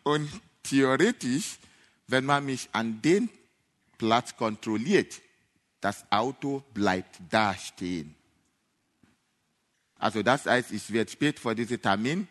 Und 0.04 0.30
theoretisch, 0.62 1.58
wenn 2.06 2.24
man 2.24 2.46
mich 2.46 2.68
an 2.70 3.02
den 3.02 3.28
Platz 3.98 4.36
kontrolliert, 4.36 5.20
das 5.80 6.04
Auto 6.08 6.62
bleibt 6.72 7.20
da 7.28 7.52
stehen. 7.54 8.14
Also 9.96 10.22
das 10.22 10.46
heißt, 10.46 10.70
ich 10.70 10.92
werde 10.92 11.10
spät 11.10 11.40
vor 11.40 11.56
diesem 11.56 11.82
Termin 11.82 12.28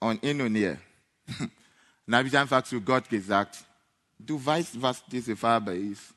und 0.00 0.22
in 0.24 0.40
und 0.40 0.54
her. 0.54 0.78
Dann 2.06 2.14
habe 2.16 2.28
ich 2.28 2.36
einfach 2.36 2.62
zu 2.62 2.80
Gott 2.80 3.08
gesagt, 3.08 3.64
du 4.18 4.44
weißt, 4.44 4.82
was 4.82 5.04
diese 5.06 5.36
Farbe 5.36 5.76
ist. 5.76 6.14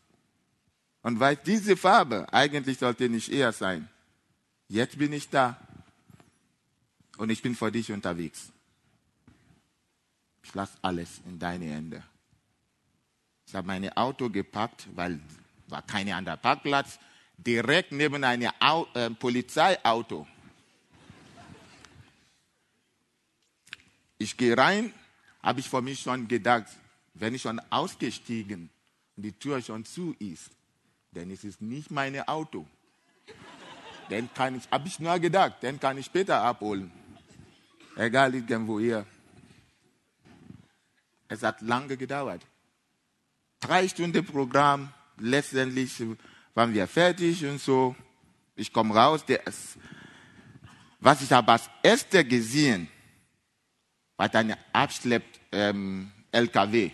Und 1.02 1.20
weißt, 1.20 1.42
diese 1.46 1.78
Farbe 1.78 2.32
eigentlich 2.32 2.80
sollte 2.80 3.10
nicht 3.10 3.30
eher 3.30 3.52
sein. 3.52 3.90
Jetzt 4.70 4.98
bin 4.98 5.14
ich 5.14 5.30
da 5.30 5.60
und 7.18 7.30
ich 7.30 7.42
bin 7.42 7.56
vor 7.56 7.70
dich 7.72 7.92
unterwegs. 7.92 8.52
Ich 10.44 10.54
lasse 10.56 10.78
alles 10.82 11.22
in 11.26 11.38
deine 11.38 11.66
Hände. 11.66 12.04
Ich 13.46 13.54
habe 13.54 13.68
mein 13.68 13.88
Auto 13.96 14.30
gepackt, 14.30 14.88
weil 14.96 15.20
war 15.68 15.82
kein 15.82 16.10
anderer 16.12 16.38
Parkplatz, 16.38 17.00
direkt 17.38 17.92
neben 17.92 18.24
einem 18.24 18.52
äh, 18.94 19.10
Polizeiauto. 19.12 20.28
Ich 24.24 24.38
gehe 24.38 24.58
rein, 24.58 24.94
habe 25.42 25.60
ich 25.60 25.68
vor 25.68 25.82
mich 25.82 26.00
schon 26.00 26.30
gedacht, 26.30 26.68
wenn 27.14 27.36
ich 27.36 27.42
schon 27.42 27.60
ausgestiegen 27.70 28.70
und 29.18 29.24
die 29.24 29.34
Tür 29.34 29.62
schon 29.62 29.84
zu 29.84 30.16
ist, 30.18 30.50
ist 31.14 31.44
es 31.44 31.60
nicht 31.60 31.92
mein 31.92 32.18
Auto. 32.26 32.66
Dann 34.10 34.34
kann 34.34 34.56
ich, 34.56 34.64
habe 34.72 34.88
ich 34.88 34.98
nur 35.02 35.20
gedacht, 35.20 35.58
dann 35.60 35.78
kann 35.78 35.98
ich 35.98 36.06
später 36.06 36.42
abholen. 36.42 36.90
Egal 37.98 38.34
irgendwo 38.34 38.80
hier. 38.80 39.06
Es 41.28 41.44
hat 41.44 41.60
lange 41.62 41.98
gedauert. 41.98 42.44
Drei 43.60 43.90
Stunden 43.90 44.26
Programm, 44.26 44.94
letztendlich 45.18 46.02
waren 46.54 46.74
wir 46.74 46.88
fertig 46.88 47.46
und 47.46 47.60
so. 47.60 47.94
Ich 48.56 48.72
komme 48.72 48.96
raus. 48.96 49.26
was 51.02 51.22
ich 51.22 51.32
habe 51.34 51.52
als 51.52 51.70
erster 51.84 52.24
gesehen, 52.24 52.88
hat 54.18 54.36
eine 54.36 54.58
Abschlepp-LKW. 54.74 56.84
Ähm, 56.84 56.92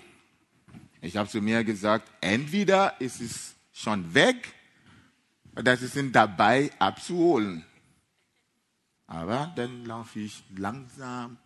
ich 1.01 1.15
habe 1.15 1.29
zu 1.29 1.41
mir 1.41 1.63
gesagt, 1.63 2.11
entweder 2.21 2.99
ist 2.99 3.21
es 3.21 3.55
schon 3.71 4.13
weg 4.13 4.53
oder 5.55 5.77
sie 5.77 5.87
sind 5.87 6.13
dabei 6.13 6.71
abzuholen. 6.79 7.65
Aber 9.07 9.51
dann 9.55 9.85
laufe 9.85 10.19
ich 10.19 10.43
langsam, 10.55 11.37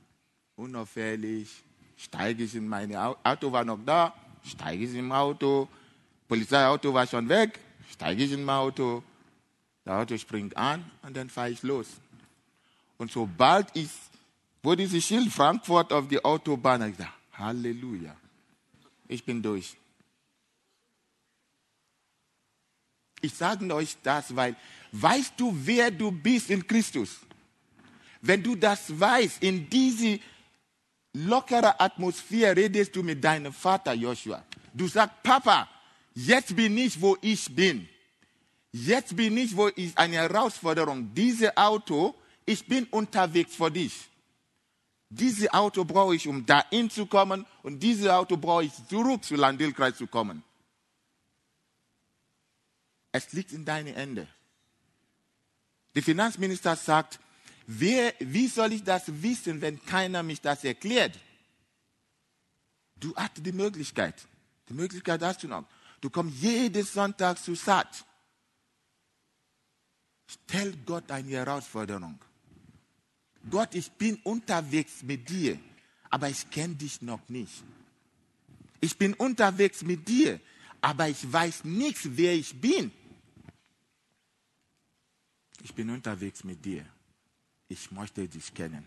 unauffällig, 0.55 1.63
steige 1.95 2.43
ich 2.43 2.55
in 2.55 2.67
mein 2.67 2.93
Auto, 2.95 3.51
war 3.51 3.63
noch 3.63 3.79
da, 3.85 4.13
steige 4.43 4.83
ich 4.83 4.95
im 4.95 5.11
Auto, 5.11 5.69
Polizeiauto 6.27 6.93
war 6.93 7.07
schon 7.07 7.29
weg, 7.29 7.59
steige 7.91 8.23
ich 8.23 8.31
in 8.31 8.43
mein 8.43 8.55
Auto, 8.55 9.03
das 9.85 10.01
Auto 10.01 10.17
springt 10.17 10.57
an 10.57 10.83
und 11.03 11.15
dann 11.15 11.29
fahre 11.29 11.51
ich 11.51 11.63
los. 11.63 11.87
Und 12.97 13.11
sobald 13.11 13.67
ich 13.75 13.89
wo 14.63 14.73
dieses 14.75 15.03
Schild 15.03 15.31
Frankfurt 15.31 15.91
auf 15.91 16.07
die 16.07 16.23
Autobahn, 16.23 16.89
ich 16.89 16.97
gesagt, 16.97 17.13
Halleluja, 17.33 18.15
ich 19.07 19.23
bin 19.23 19.41
durch. 19.41 19.75
Ich 23.21 23.33
sage 23.33 23.73
euch 23.73 23.95
das, 24.01 24.35
weil 24.35 24.55
weißt 24.91 25.33
du, 25.37 25.53
wer 25.53 25.91
du 25.91 26.11
bist 26.11 26.49
in 26.49 26.65
Christus? 26.65 27.19
Wenn 28.21 28.41
du 28.41 28.55
das 28.55 28.97
weißt, 28.97 29.43
in 29.43 29.69
diese 29.69 30.19
lockere 31.13 31.79
Atmosphäre 31.79 32.55
redest 32.55 32.95
du 32.95 33.03
mit 33.03 33.23
deinem 33.23 33.53
Vater 33.53 33.93
Joshua. 33.93 34.43
Du 34.73 34.87
sagst, 34.87 35.21
Papa, 35.23 35.69
jetzt 36.15 36.55
bin 36.55 36.77
ich, 36.77 36.99
wo 36.99 37.17
ich 37.21 37.53
bin. 37.53 37.87
Jetzt 38.71 39.15
bin 39.15 39.37
ich, 39.37 39.55
wo 39.55 39.69
ich 39.75 39.95
eine 39.97 40.15
Herausforderung. 40.15 41.13
Dieses 41.13 41.55
Auto, 41.55 42.15
ich 42.45 42.65
bin 42.65 42.85
unterwegs 42.85 43.55
vor 43.55 43.69
dich. 43.69 43.93
Dieses 45.15 45.53
Auto 45.53 45.85
brauche 45.85 46.15
ich, 46.15 46.27
um 46.27 46.43
dahin 46.43 46.89
zu 46.89 47.05
kommen 47.05 47.45
und 47.61 47.79
dieses 47.81 48.07
Auto 48.07 48.35
brauche 48.35 48.63
ich 48.65 48.73
zurück 48.87 49.23
zu 49.23 49.35
Landilkreis 49.35 49.95
zu 49.95 50.07
kommen. 50.07 50.43
Es 53.11 53.31
liegt 53.31 53.51
in 53.51 53.63
deinen 53.63 53.93
Händen. 53.93 54.27
Der 55.93 56.01
Finanzminister 56.01 56.75
sagt, 56.75 57.19
wer, 57.67 58.11
wie 58.19 58.47
soll 58.47 58.73
ich 58.73 58.83
das 58.83 59.03
wissen, 59.21 59.61
wenn 59.61 59.85
keiner 59.85 60.23
mich 60.23 60.41
das 60.41 60.63
erklärt? 60.63 61.19
Du 62.95 63.15
hast 63.15 63.33
die 63.37 63.51
Möglichkeit. 63.51 64.15
Die 64.67 64.73
Möglichkeit 64.73 65.21
hast 65.21 65.43
du 65.43 65.47
noch. 65.47 65.65
Du 66.01 66.09
kommst 66.09 66.41
jeden 66.41 66.83
Sonntag 66.83 67.37
zu 67.37 67.53
Saat. 67.53 68.03
Stell 70.27 70.75
Gott 70.77 71.11
eine 71.11 71.29
Herausforderung. 71.29 72.19
Gott, 73.49 73.75
ich 73.75 73.91
bin 73.91 74.15
unterwegs 74.23 75.03
mit 75.03 75.29
dir, 75.29 75.59
aber 76.09 76.29
ich 76.29 76.49
kenne 76.49 76.75
dich 76.75 77.01
noch 77.01 77.27
nicht. 77.29 77.63
Ich 78.79 78.97
bin 78.97 79.13
unterwegs 79.13 79.81
mit 79.83 80.07
dir, 80.07 80.39
aber 80.81 81.09
ich 81.09 81.31
weiß 81.31 81.63
nichts, 81.65 82.01
wer 82.03 82.33
ich 82.33 82.59
bin. 82.59 82.91
Ich 85.61 85.73
bin 85.73 85.89
unterwegs 85.89 86.43
mit 86.43 86.63
dir. 86.63 86.85
Ich 87.69 87.91
möchte 87.91 88.27
dich 88.27 88.53
kennen. 88.53 88.85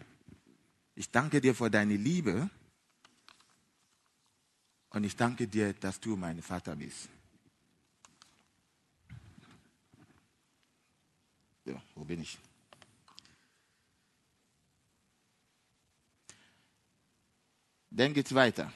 Ich 0.94 1.10
danke 1.10 1.40
dir 1.40 1.54
für 1.54 1.70
deine 1.70 1.96
Liebe 1.96 2.50
und 4.90 5.04
ich 5.04 5.16
danke 5.16 5.48
dir, 5.48 5.72
dass 5.74 6.00
du 6.00 6.16
mein 6.16 6.40
Vater 6.42 6.76
bist. 6.76 7.08
Ja, 11.64 11.82
wo 11.94 12.04
bin 12.04 12.22
ich? 12.22 12.38
Dann 17.96 18.12
geht's 18.12 18.34
weiter. 18.34 18.70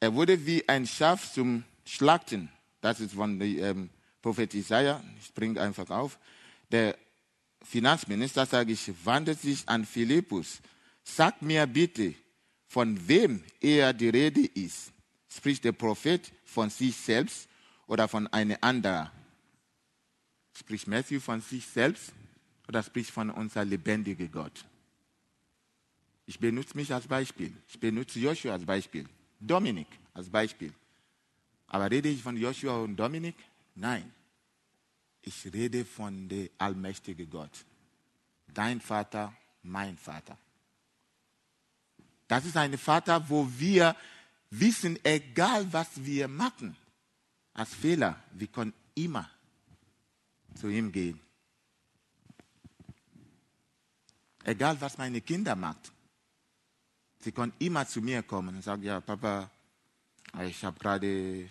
Er 0.00 0.12
wurde 0.12 0.44
wie 0.44 0.68
ein 0.68 0.88
Schaf 0.88 1.32
zum 1.32 1.62
Schlachten. 1.84 2.50
Das 2.80 2.98
ist 2.98 3.14
von 3.14 3.38
dem 3.38 3.58
ähm, 3.60 3.90
Prophet 4.20 4.52
Isaiah. 4.54 5.00
Ich 5.20 5.26
springe 5.26 5.60
einfach 5.60 5.88
auf. 5.90 6.18
Der 6.72 6.98
Finanzminister, 7.62 8.44
sage 8.44 8.72
ich, 8.72 8.90
wandte 9.04 9.34
sich 9.34 9.68
an 9.68 9.86
Philippus. 9.86 10.60
Sag 11.04 11.40
mir 11.40 11.64
bitte, 11.68 12.14
von 12.66 13.06
wem 13.06 13.44
eher 13.60 13.92
die 13.92 14.08
Rede 14.08 14.44
ist. 14.46 14.90
Spricht 15.28 15.64
der 15.64 15.72
Prophet 15.72 16.32
von 16.44 16.70
sich 16.70 16.96
selbst 16.96 17.48
oder 17.86 18.08
von 18.08 18.26
einem 18.26 18.58
anderen? 18.62 19.12
Spricht 20.58 20.88
Matthew 20.88 21.20
von 21.20 21.40
sich 21.40 21.64
selbst 21.64 22.12
oder 22.72 22.82
spricht 22.82 23.10
von 23.10 23.28
unser 23.28 23.66
lebendiger 23.66 24.28
Gott? 24.28 24.64
Ich 26.24 26.38
benutze 26.38 26.74
mich 26.74 26.90
als 26.94 27.06
Beispiel. 27.06 27.52
Ich 27.68 27.78
benutze 27.78 28.18
Joshua 28.18 28.54
als 28.54 28.64
Beispiel. 28.64 29.06
Dominik 29.38 29.88
als 30.14 30.30
Beispiel. 30.30 30.72
Aber 31.66 31.90
rede 31.90 32.08
ich 32.08 32.22
von 32.22 32.34
Joshua 32.34 32.78
und 32.78 32.96
Dominik? 32.96 33.34
Nein. 33.74 34.10
Ich 35.20 35.52
rede 35.52 35.84
von 35.84 36.26
dem 36.30 36.48
allmächtigen 36.56 37.28
Gott. 37.28 37.50
Dein 38.54 38.80
Vater, 38.80 39.34
mein 39.62 39.98
Vater. 39.98 40.38
Das 42.26 42.46
ist 42.46 42.56
ein 42.56 42.78
Vater, 42.78 43.28
wo 43.28 43.46
wir 43.58 43.94
wissen, 44.48 44.98
egal 45.04 45.70
was 45.70 45.88
wir 46.02 46.26
machen, 46.26 46.74
als 47.52 47.74
Fehler, 47.74 48.18
wir 48.32 48.46
können 48.46 48.72
immer 48.94 49.28
zu 50.54 50.68
ihm 50.68 50.90
gehen. 50.90 51.20
Egal 54.44 54.80
was 54.80 54.98
meine 54.98 55.20
Kinder 55.20 55.54
machen, 55.54 55.78
sie 57.20 57.32
können 57.32 57.52
immer 57.58 57.86
zu 57.86 58.00
mir 58.00 58.22
kommen 58.22 58.56
und 58.56 58.62
sagen, 58.62 58.82
ja, 58.82 59.00
Papa, 59.00 59.50
ich 60.40 60.64
habe 60.64 60.78
gerade 60.78 61.48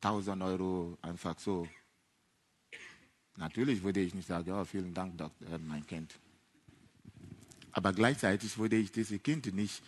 1000 0.00 0.42
Euro 0.42 0.96
einfach 1.02 1.38
so. 1.38 1.68
Natürlich 3.36 3.82
würde 3.82 4.00
ich 4.00 4.14
nicht 4.14 4.28
sagen, 4.28 4.48
ja, 4.48 4.64
vielen 4.64 4.94
Dank, 4.94 5.16
Doktor, 5.18 5.58
mein 5.58 5.86
Kind. 5.86 6.14
Aber 7.72 7.92
gleichzeitig 7.92 8.56
würde 8.58 8.76
ich 8.76 8.90
dieses 8.90 9.22
Kind 9.22 9.52
nicht, 9.54 9.82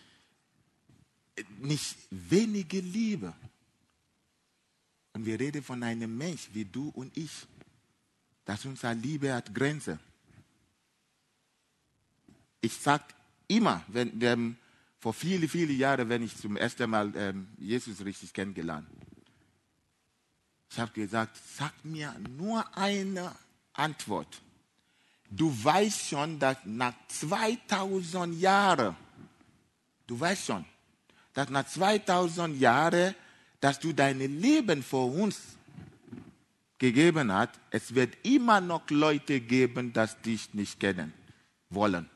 nicht 1.59 1.97
wenige 2.11 2.81
lieben. 2.81 3.33
Und 5.15 5.27
wir 5.27 5.39
reden 5.39 5.63
von 5.63 5.83
einem 5.83 6.17
Mensch 6.17 6.49
wie 6.53 6.65
du 6.65 6.89
und 6.91 7.17
ich, 7.17 7.47
dass 8.45 8.65
unsere 8.65 8.95
Liebe 8.95 9.33
hat 9.33 9.55
Grenze. 9.55 9.99
Ich 12.63 12.75
sage 12.75 13.05
immer, 13.49 13.83
wenn, 13.89 14.19
wenn, 14.19 14.57
vor 14.99 15.13
vielen, 15.13 15.49
vielen 15.49 15.77
Jahren, 15.77 16.09
wenn 16.09 16.23
ich 16.23 16.35
zum 16.37 16.57
ersten 16.57 16.89
Mal 16.89 17.13
ähm, 17.17 17.49
Jesus 17.59 18.03
richtig 18.03 18.33
kennengelernt 18.33 18.87
ich 20.73 20.79
habe 20.79 20.93
gesagt, 20.93 21.37
sag 21.55 21.73
mir 21.85 22.15
nur 22.39 22.65
eine 22.75 23.31
Antwort. 23.75 24.41
Du 25.31 25.53
weißt 25.63 26.09
schon, 26.09 26.39
dass 26.39 26.57
nach 26.65 26.95
2000 27.09 28.41
Jahren, 28.41 28.97
du 30.07 30.19
weißt 30.19 30.47
schon, 30.47 30.65
dass 31.35 31.51
nach 31.51 31.67
2000 31.67 32.59
Jahren, 32.59 33.15
dass 33.61 33.81
du 33.81 33.93
dein 33.93 34.19
Leben 34.19 34.83
vor 34.83 35.13
uns 35.13 35.41
gegeben 36.79 37.31
hast, 37.31 37.61
es 37.71 37.95
wird 37.95 38.17
immer 38.23 38.63
noch 38.63 38.89
Leute 38.89 39.41
geben, 39.41 39.93
die 39.93 40.23
dich 40.31 40.55
nicht 40.55 40.81
kennen 40.81 41.13
wollen. 41.69 42.09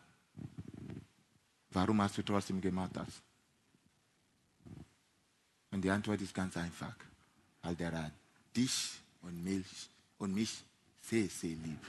Warum 1.71 2.01
hast 2.03 2.17
du 2.19 2.23
trotzdem 2.23 2.61
gemacht 2.61 2.91
das? 2.95 3.09
Und 5.71 5.83
die 5.83 5.91
Antwort 5.91 6.21
ist 6.23 6.35
ganz 6.35 6.57
einfach, 6.57 6.95
weil 7.63 7.75
der 7.75 7.93
hat 7.93 8.13
dich 8.57 8.93
und 9.23 9.45
mich, 9.45 9.67
und 10.19 10.35
mich 10.35 10.63
sehr, 11.03 11.29
sehr 11.29 11.51
lieb. 11.51 11.81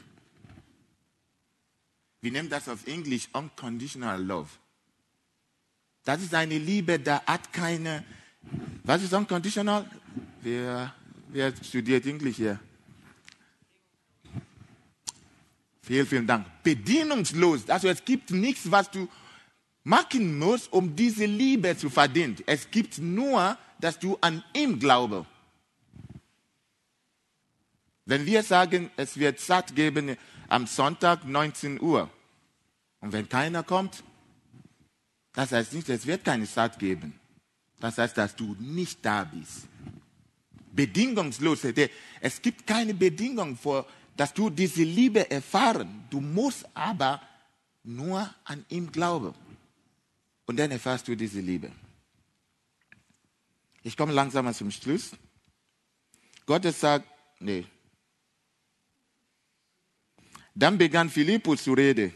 Wir 2.21 2.31
nennen 2.31 2.49
das 2.49 2.67
auf 2.67 2.85
Englisch 2.87 3.29
unconditional 3.31 4.21
love. 4.23 4.49
Das 6.03 6.21
ist 6.21 6.33
eine 6.33 6.57
Liebe, 6.57 6.99
da 6.99 7.23
hat 7.25 7.51
keine. 7.53 8.03
Was 8.83 9.03
ist 9.03 9.13
unconditional? 9.13 9.89
Wer, 10.41 10.93
wer 11.29 11.53
studiert 11.63 12.05
Englisch 12.05 12.37
hier? 12.37 12.59
Vielen, 15.81 16.05
vielen 16.05 16.27
Dank. 16.27 16.45
Bedienungslos. 16.63 17.69
Also 17.69 17.87
es 17.87 18.03
gibt 18.03 18.31
nichts, 18.31 18.69
was 18.69 18.91
du 18.91 19.07
machen 19.87 20.37
musst, 20.37 20.71
um 20.73 20.93
diese 20.93 21.25
Liebe 21.25 21.77
zu 21.77 21.89
verdienen. 21.89 22.35
Es 22.45 22.69
gibt 22.69 22.97
nur, 22.97 23.57
dass 23.79 23.97
du 23.97 24.17
an 24.19 24.43
ihm 24.53 24.77
glaubst. 24.79 25.25
Wenn 28.05 28.25
wir 28.25 28.43
sagen, 28.43 28.91
es 28.97 29.17
wird 29.17 29.39
satt 29.39 29.73
geben 29.75 30.17
am 30.49 30.67
Sonntag 30.67 31.23
19 31.23 31.79
Uhr 31.79 32.09
und 32.99 33.13
wenn 33.13 33.29
keiner 33.29 33.63
kommt, 33.63 34.03
das 35.31 35.53
heißt 35.53 35.73
nicht, 35.73 35.87
es 35.87 36.05
wird 36.05 36.25
keine 36.25 36.45
Saat 36.45 36.79
geben. 36.79 37.17
Das 37.79 37.97
heißt, 37.97 38.17
dass 38.17 38.35
du 38.35 38.57
nicht 38.59 39.05
da 39.05 39.23
bist. 39.23 39.67
Bedingungslos. 40.73 41.59
Es 42.19 42.41
gibt 42.41 42.67
keine 42.67 42.93
Bedingung, 42.93 43.55
vor, 43.55 43.85
dass 44.17 44.33
du 44.33 44.49
diese 44.49 44.83
Liebe 44.83 45.31
erfahren. 45.31 46.03
Du 46.09 46.19
musst 46.19 46.67
aber 46.73 47.21
nur 47.83 48.29
an 48.43 48.65
ihm 48.69 48.91
glauben. 48.91 49.33
Und 50.47 50.57
dann 50.57 50.71
erfährst 50.71 51.07
du 51.07 51.15
diese 51.15 51.39
Liebe. 51.39 51.71
Ich 53.83 53.95
komme 53.95 54.13
langsam 54.13 54.51
zum 54.53 54.71
Schluss. 54.71 55.11
Gott 56.45 56.63
sagt, 56.73 57.07
nee, 57.39 57.65
dann 60.57 60.79
begann 60.79 61.09
Philippus 61.09 61.63
zu 61.63 61.73
reden. 61.73 62.11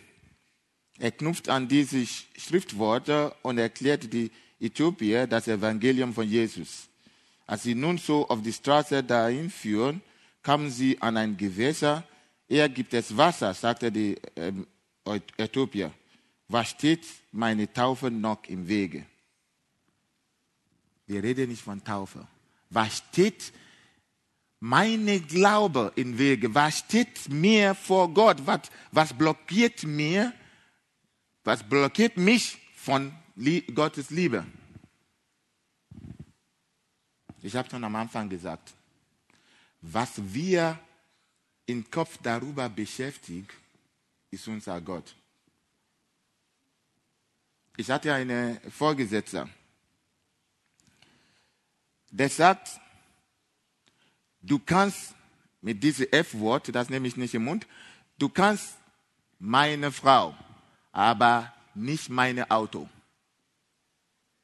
Er 0.98 1.12
knüpft 1.12 1.48
an 1.48 1.68
diese 1.68 2.04
Schriftworte 2.06 3.36
und 3.44 3.60
erklärt 3.60 4.12
die 4.12 4.32
Äthiopier 4.60 5.28
das 5.28 5.48
Evangelium 5.48 6.12
von 6.12 6.28
Jesus. 6.28 6.90
Als 7.46 7.64
sie 7.64 7.76
nun 7.76 8.00
so 8.00 8.28
auf 8.28 8.42
die 8.42 8.54
Straße 8.54 9.04
dahin 9.04 9.52
führen, 9.52 10.02
kamen 10.42 10.72
sie 10.72 11.00
an 11.02 11.18
ein 11.18 11.38
Gewässer. 11.38 12.04
Er 12.48 12.68
gibt 12.68 12.96
es 12.96 13.16
Wasser, 13.16 13.54
sagte 13.54 13.92
die 13.92 14.18
ähm, 14.36 14.66
Äthiopier. 15.38 15.92
Was 16.52 16.72
steht 16.72 17.06
meine 17.32 17.72
Taufe 17.72 18.12
noch 18.12 18.44
im 18.48 18.68
Wege? 18.68 19.06
Wir 21.08 21.24
reden 21.24 21.48
nicht 21.48 21.62
von 21.62 21.82
Taufe. 21.82 22.28
Was 22.70 22.98
steht 22.98 23.54
meine 24.60 25.22
Glaube 25.22 25.94
im 25.96 26.18
Wege? 26.18 26.54
Was 26.54 26.80
steht 26.80 27.30
mir 27.30 27.74
vor 27.74 28.14
Gott? 28.14 28.46
Was, 28.46 28.70
was 28.92 29.14
blockiert 29.14 29.84
mir? 29.84 30.34
Was 31.46 31.64
blockiert 31.64 32.18
mich 32.18 32.58
von 32.76 33.14
Gottes 33.74 34.10
Liebe? 34.10 34.46
Ich 37.42 37.56
habe 37.56 37.70
schon 37.70 37.84
am 37.86 37.96
Anfang 37.96 38.28
gesagt, 38.28 38.74
was 39.80 40.12
wir 40.34 40.78
im 41.66 41.90
Kopf 41.90 42.18
darüber 42.22 42.68
beschäftigt, 42.68 43.52
ist 44.30 44.48
unser 44.50 44.82
Gott. 44.82 45.16
Ich 47.78 47.90
hatte 47.90 48.14
eine 48.14 48.60
Vorgesetzte. 48.70 49.50
der 52.12 52.30
sagt, 52.30 52.80
du 54.42 54.60
kannst 54.60 55.16
mit 55.62 55.82
diesem 55.82 56.08
F-Wort, 56.12 56.76
das 56.76 56.90
nehme 56.90 57.08
ich 57.08 57.16
nicht 57.16 57.34
im 57.34 57.46
Mund, 57.46 57.66
du 58.18 58.28
kannst 58.28 58.78
meine 59.40 59.92
Frau, 59.92 60.36
aber 60.92 61.54
nicht 61.74 62.10
meine 62.10 62.52
Auto. 62.52 62.90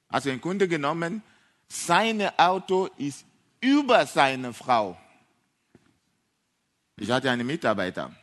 Also 0.07 0.29
im 0.29 0.39
Grunde 0.39 0.67
genommen, 0.69 1.21
sein 1.67 2.21
Auto 2.39 2.85
ist 2.97 3.25
über 3.59 4.05
seine 4.05 4.53
Frau. 4.53 4.97
Ich 6.95 7.11
hatte 7.11 7.29
einen 7.29 7.45
Mitarbeiter. 7.45 8.15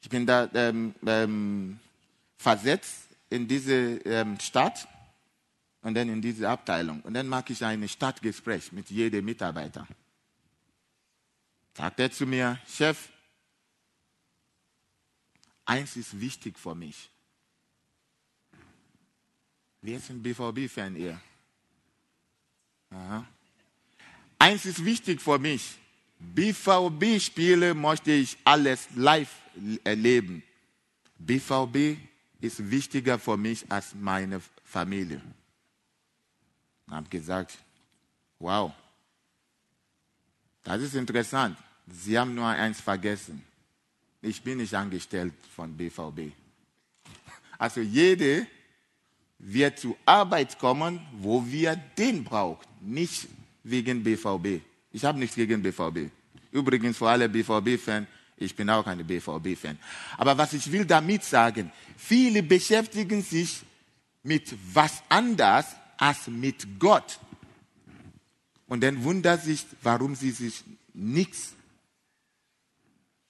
Ich 0.00 0.08
bin 0.08 0.26
da 0.26 0.48
ähm, 0.54 0.94
ähm, 1.04 1.80
versetzt 2.36 3.03
in 3.34 3.48
diese 3.48 4.00
ähm, 4.04 4.38
Stadt 4.38 4.86
und 5.82 5.94
dann 5.94 6.08
in 6.08 6.22
diese 6.22 6.48
Abteilung. 6.48 7.00
Und 7.02 7.14
dann 7.14 7.26
mache 7.26 7.52
ich 7.52 7.64
ein 7.64 7.86
Stadtgespräch 7.88 8.72
mit 8.72 8.88
jedem 8.90 9.24
Mitarbeiter. 9.24 9.86
Sagt 11.76 11.98
er 11.98 12.10
zu 12.12 12.26
mir, 12.26 12.58
Chef, 12.68 13.08
eins 15.64 15.96
ist 15.96 16.18
wichtig 16.20 16.58
für 16.58 16.74
mich. 16.76 17.10
Wir 19.82 19.98
sind 19.98 20.22
BVB-Fan 20.22 20.94
hier. 20.94 21.20
Aha. 22.90 23.26
Eins 24.38 24.64
ist 24.64 24.84
wichtig 24.84 25.20
für 25.20 25.38
mich. 25.38 25.76
BVB-Spiele 26.20 27.74
möchte 27.74 28.12
ich 28.12 28.38
alles 28.44 28.88
live 28.94 29.34
erleben. 29.82 30.42
BVB 31.18 31.98
ist 32.44 32.70
wichtiger 32.70 33.18
für 33.18 33.36
mich 33.36 33.64
als 33.70 33.94
meine 33.94 34.40
Familie. 34.64 35.20
Ich 36.86 36.92
habe 36.92 37.08
gesagt, 37.08 37.58
wow, 38.38 38.72
das 40.62 40.82
ist 40.82 40.94
interessant. 40.94 41.56
Sie 41.86 42.18
haben 42.18 42.34
nur 42.34 42.46
eins 42.46 42.80
vergessen. 42.80 43.42
Ich 44.20 44.42
bin 44.42 44.58
nicht 44.58 44.74
angestellt 44.74 45.34
von 45.54 45.76
BVB. 45.76 46.32
Also 47.58 47.80
jede 47.80 48.46
wird 49.38 49.78
zur 49.78 49.96
Arbeit 50.04 50.58
kommen, 50.58 51.00
wo 51.12 51.44
wir 51.46 51.76
den 51.76 52.24
brauchen, 52.24 52.66
nicht 52.80 53.28
wegen 53.62 54.02
BVB. 54.02 54.62
Ich 54.92 55.04
habe 55.04 55.18
nichts 55.18 55.36
gegen 55.36 55.62
BVB. 55.62 56.10
Übrigens 56.52 56.96
für 56.96 57.08
alle 57.08 57.28
BVB-Fans, 57.28 58.06
ich 58.36 58.54
bin 58.56 58.68
auch 58.70 58.86
ein 58.86 59.06
BVB-Fan. 59.06 59.78
Aber 60.18 60.36
was 60.36 60.52
ich 60.52 60.70
will 60.70 60.84
damit 60.84 61.24
sagen, 61.24 61.70
viele 61.96 62.42
beschäftigen 62.42 63.22
sich 63.22 63.62
mit 64.22 64.54
was 64.72 65.02
anders 65.08 65.66
als 65.96 66.26
mit 66.26 66.78
Gott. 66.78 67.18
Und 68.66 68.82
dann 68.82 69.04
wundert 69.04 69.42
sich, 69.42 69.64
warum 69.82 70.14
sie 70.14 70.30
sich 70.30 70.64
nichts 70.94 71.54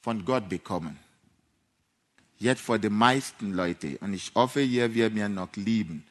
von 0.00 0.24
Gott 0.24 0.48
bekommen. 0.48 0.98
Jetzt 2.38 2.62
für 2.62 2.78
die 2.78 2.90
meisten 2.90 3.52
Leute, 3.52 3.98
und 3.98 4.12
ich 4.12 4.32
hoffe, 4.34 4.62
ihr 4.62 4.94
werdet 4.94 5.14
mir 5.14 5.28
noch 5.28 5.54
lieben, 5.56 6.04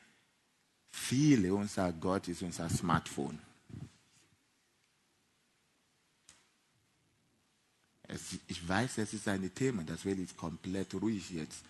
viele 0.91 1.53
unser 1.53 1.91
Gott 1.93 2.27
ist 2.27 2.41
unser 2.41 2.69
Smartphone. 2.69 3.39
Es, 8.13 8.37
ich 8.47 8.67
weiß, 8.67 8.99
es 8.99 9.13
ist 9.13 9.27
ein 9.27 9.53
Thema, 9.55 9.83
das 9.83 10.05
will 10.05 10.19
ich 10.19 10.37
komplett 10.37 10.93
ruhig 10.93 11.31
jetzt. 11.31 11.63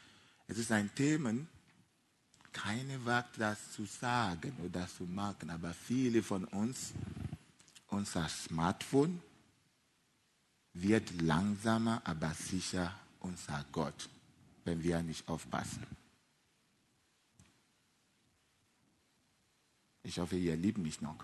Es 0.45 0.57
ist 0.57 0.73
ein 0.73 0.93
Thema, 0.93 1.33
keine 2.51 3.05
wagt 3.05 3.39
das 3.39 3.71
zu 3.71 3.85
sagen 3.85 4.53
oder 4.61 4.85
zu 4.89 5.05
machen, 5.05 5.49
aber 5.49 5.73
viele 5.73 6.21
von 6.21 6.43
uns, 6.45 6.91
unser 7.87 8.27
Smartphone 8.27 9.21
wird 10.73 11.21
langsamer, 11.21 12.01
aber 12.03 12.33
sicher 12.33 12.93
unser 13.21 13.63
Gott, 13.71 14.09
wenn 14.65 14.83
wir 14.83 15.01
nicht 15.01 15.25
aufpassen. 15.29 15.87
Ich 20.03 20.19
hoffe, 20.19 20.35
ihr 20.35 20.57
liebt 20.57 20.77
mich 20.77 20.99
noch. 20.99 21.23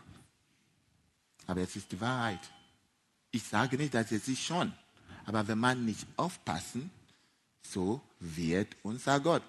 Aber 1.46 1.60
es 1.60 1.76
ist 1.76 1.92
die 1.92 2.00
Wahrheit. 2.00 2.40
Ich 3.32 3.44
sage 3.44 3.76
nicht, 3.76 3.94
dass 3.94 4.14
es 4.14 4.30
ist 4.30 4.42
schon. 4.42 4.72
Aber 5.30 5.48
wenn 5.48 5.60
man 5.60 5.86
nicht 5.86 6.08
aufpassen, 6.18 6.90
so 7.62 8.02
wird 8.20 8.76
unser 8.82 9.20
Gott. 9.20 9.44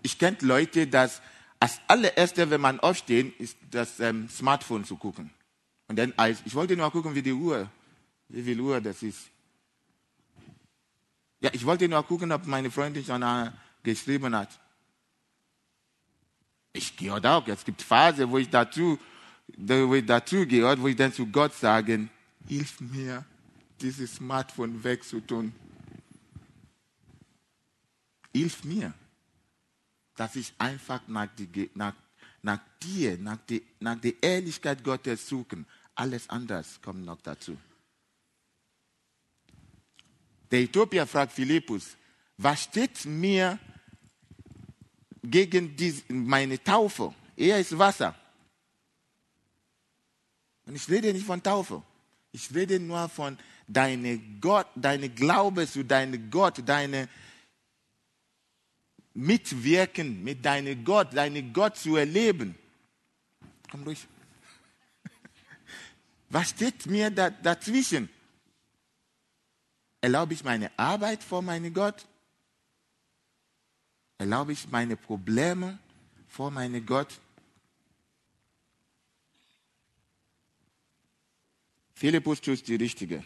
Ich 0.00 0.18
kenne 0.18 0.38
Leute, 0.40 0.86
dass 0.86 1.20
als 1.60 1.78
allererste, 1.86 2.48
wenn 2.48 2.62
man 2.62 2.80
aufsteht, 2.80 3.38
ist 3.38 3.58
das 3.70 4.00
ähm, 4.00 4.26
Smartphone 4.30 4.86
zu 4.86 4.96
gucken. 4.96 5.28
Und 5.86 5.98
dann, 5.98 6.14
ich 6.46 6.54
wollte 6.54 6.78
nur 6.78 6.90
gucken, 6.90 7.14
wie 7.14 7.20
die 7.20 7.34
Uhr, 7.34 7.68
wie 8.30 8.42
viel 8.42 8.58
Uhr 8.58 8.80
das 8.80 9.02
ist. 9.02 9.28
Ja, 11.40 11.50
ich 11.52 11.66
wollte 11.66 11.86
nur 11.90 12.02
gucken, 12.04 12.32
ob 12.32 12.46
meine 12.46 12.70
Freundin 12.70 13.04
schon 13.04 13.20
äh, 13.20 13.50
geschrieben 13.82 14.34
hat. 14.34 14.48
Ich 16.72 16.96
gehört 16.96 17.26
auch. 17.26 17.46
Es 17.48 17.66
gibt 17.66 17.82
Phasen, 17.82 18.30
wo 18.30 18.38
ich 18.38 18.48
dazu, 18.48 18.98
wo 19.58 19.94
ich 19.94 20.06
dazu 20.06 20.46
gehört, 20.46 20.80
wo 20.80 20.88
ich 20.88 20.96
dann 20.96 21.12
zu 21.12 21.26
Gott 21.26 21.52
sage, 21.52 22.08
hilf 22.46 22.80
mir, 22.80 23.26
dieses 23.80 24.16
Smartphone 24.16 24.82
wegzutun. 24.82 25.52
Hilf 28.32 28.64
mir, 28.64 28.92
dass 30.14 30.36
ich 30.36 30.52
einfach 30.58 31.06
nach, 31.08 31.28
die, 31.36 31.70
nach, 31.74 31.94
nach 32.42 32.60
dir, 32.82 33.18
nach, 33.18 33.38
die, 33.48 33.64
nach 33.80 34.00
der 34.00 34.14
Ehrlichkeit 34.22 34.82
Gottes 34.84 35.28
suchen. 35.28 35.66
Alles 35.94 36.28
anders 36.28 36.80
kommt 36.82 37.04
noch 37.04 37.20
dazu. 37.20 37.56
Der 40.50 40.60
Äthiopier 40.60 41.06
fragt 41.06 41.32
Philippus, 41.32 41.96
was 42.36 42.62
steht 42.64 43.04
mir 43.04 43.58
gegen 45.22 45.76
die, 45.76 46.02
meine 46.08 46.62
Taufe? 46.62 47.14
Er 47.36 47.58
ist 47.58 47.76
Wasser. 47.76 48.14
Und 50.66 50.76
ich 50.76 50.88
rede 50.88 51.12
nicht 51.12 51.26
von 51.26 51.42
Taufe. 51.42 51.82
Ich 52.32 52.54
rede 52.54 52.78
nur 52.78 53.08
von 53.08 53.38
deine 53.68 54.18
Gott, 54.40 54.66
deine 54.74 55.10
Glaube 55.10 55.68
zu 55.68 55.84
deinem 55.84 56.30
Gott, 56.30 56.62
deine 56.66 57.08
Mitwirken 59.14 60.24
mit 60.24 60.44
deinem 60.44 60.84
Gott, 60.84 61.14
deinen 61.14 61.52
Gott 61.52 61.76
zu 61.76 61.96
erleben. 61.96 62.56
Komm 63.70 63.84
durch. 63.84 64.06
Was 66.30 66.50
steht 66.50 66.86
mir 66.86 67.10
da, 67.10 67.30
dazwischen? 67.30 68.08
Erlaube 70.00 70.34
ich 70.34 70.44
meine 70.44 70.70
Arbeit 70.78 71.22
vor 71.22 71.42
meinem 71.42 71.72
Gott? 71.74 72.06
Erlaube 74.18 74.52
ich 74.52 74.68
meine 74.68 74.96
Probleme 74.96 75.78
vor 76.28 76.50
meinem 76.50 76.84
Gott? 76.84 77.20
Philippus 81.94 82.40
tut 82.40 82.66
die 82.68 82.76
Richtige. 82.76 83.24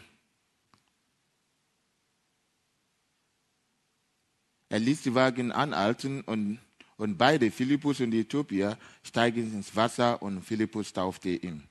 Er 4.73 4.79
ließ 4.79 5.03
die 5.03 5.13
Wagen 5.13 5.51
anhalten 5.51 6.21
und, 6.21 6.57
und 6.97 7.15
beide, 7.15 7.51
Philippus 7.51 7.99
und 7.99 8.11
Äthiopier, 8.11 8.75
steigen 9.03 9.53
ins 9.53 9.75
Wasser 9.75 10.19
und 10.23 10.41
Philippus 10.41 10.91
taufte 10.91 11.29
ihn. 11.29 11.61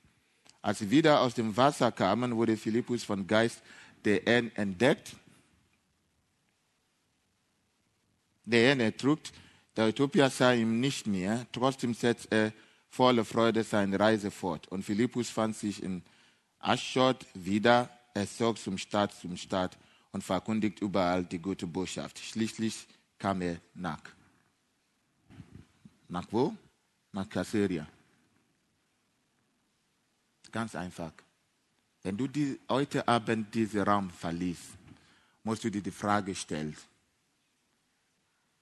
Als 0.61 0.79
sie 0.79 0.89
wieder 0.93 1.21
aus 1.21 1.35
dem 1.35 1.57
Wasser 1.57 1.91
kamen, 1.91 2.37
wurde 2.37 2.57
Philippus 2.57 3.03
von 3.03 3.27
Geist 3.27 3.61
der 4.05 4.23
Herrn 4.25 4.53
entdeckt. 4.55 5.17
Der 8.45 8.69
Herrn 8.69 8.79
ertrugt, 8.79 9.33
der 9.77 9.89
Äthiopier 9.89 10.31
sah 10.31 10.53
ihm 10.53 10.79
nicht 10.79 11.09
mehr, 11.09 11.45
trotzdem 11.51 11.95
setzte 11.95 12.31
er 12.31 12.53
voller 12.89 13.25
Freude 13.25 13.65
seine 13.65 13.99
Reise 13.99 14.31
fort. 14.31 14.69
Und 14.69 14.85
Philippus 14.85 15.29
fand 15.29 15.57
sich 15.57 15.83
in 15.83 16.05
Aschod 16.61 17.27
wieder, 17.35 17.91
er 18.15 18.31
zog 18.31 18.59
zum 18.59 18.79
Stadt 18.79 19.13
zum 19.13 19.37
Stadt 19.37 19.77
und 20.13 20.23
verkündigt 20.23 20.81
überall 20.81 21.25
die 21.25 21.39
gute 21.39 21.67
Botschaft. 21.67 22.19
Schließlich 22.19 22.87
kam 23.19 23.41
er 23.43 23.61
nach. 23.75 24.03
Nach 26.09 26.27
wo? 26.31 26.55
Nach 27.13 27.29
Kasseria. 27.29 27.87
Ganz 30.51 30.75
einfach. 30.75 31.13
Wenn 32.03 32.17
du 32.17 32.27
die, 32.27 32.61
heute 32.69 33.07
Abend 33.09 33.55
diesen 33.55 33.81
Raum 33.81 34.11
verliest, 34.11 34.63
musst 35.45 35.65
du 35.65 35.71
dir 35.71 35.83
die 35.83 35.91
Frage 35.91 36.35
stellen, 36.35 36.77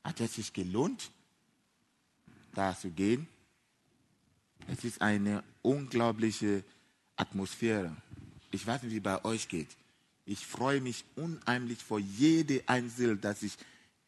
hat 0.04 0.20
es 0.20 0.34
sich 0.34 0.52
gelohnt, 0.52 1.10
da 2.52 2.76
zu 2.76 2.90
gehen? 2.90 3.26
Es 4.68 4.84
ist 4.84 5.00
eine 5.00 5.42
unglaubliche 5.62 6.62
Atmosphäre. 7.16 7.96
Ich 8.50 8.66
weiß 8.66 8.82
nicht, 8.82 8.92
wie 8.92 9.00
bei 9.00 9.24
euch 9.24 9.48
geht. 9.48 9.68
Ich 10.24 10.46
freue 10.46 10.80
mich 10.80 11.04
unheimlich 11.16 11.82
vor 11.82 11.98
jede 11.98 12.62
Einzel, 12.68 13.16
dass 13.16 13.42
ich 13.42 13.56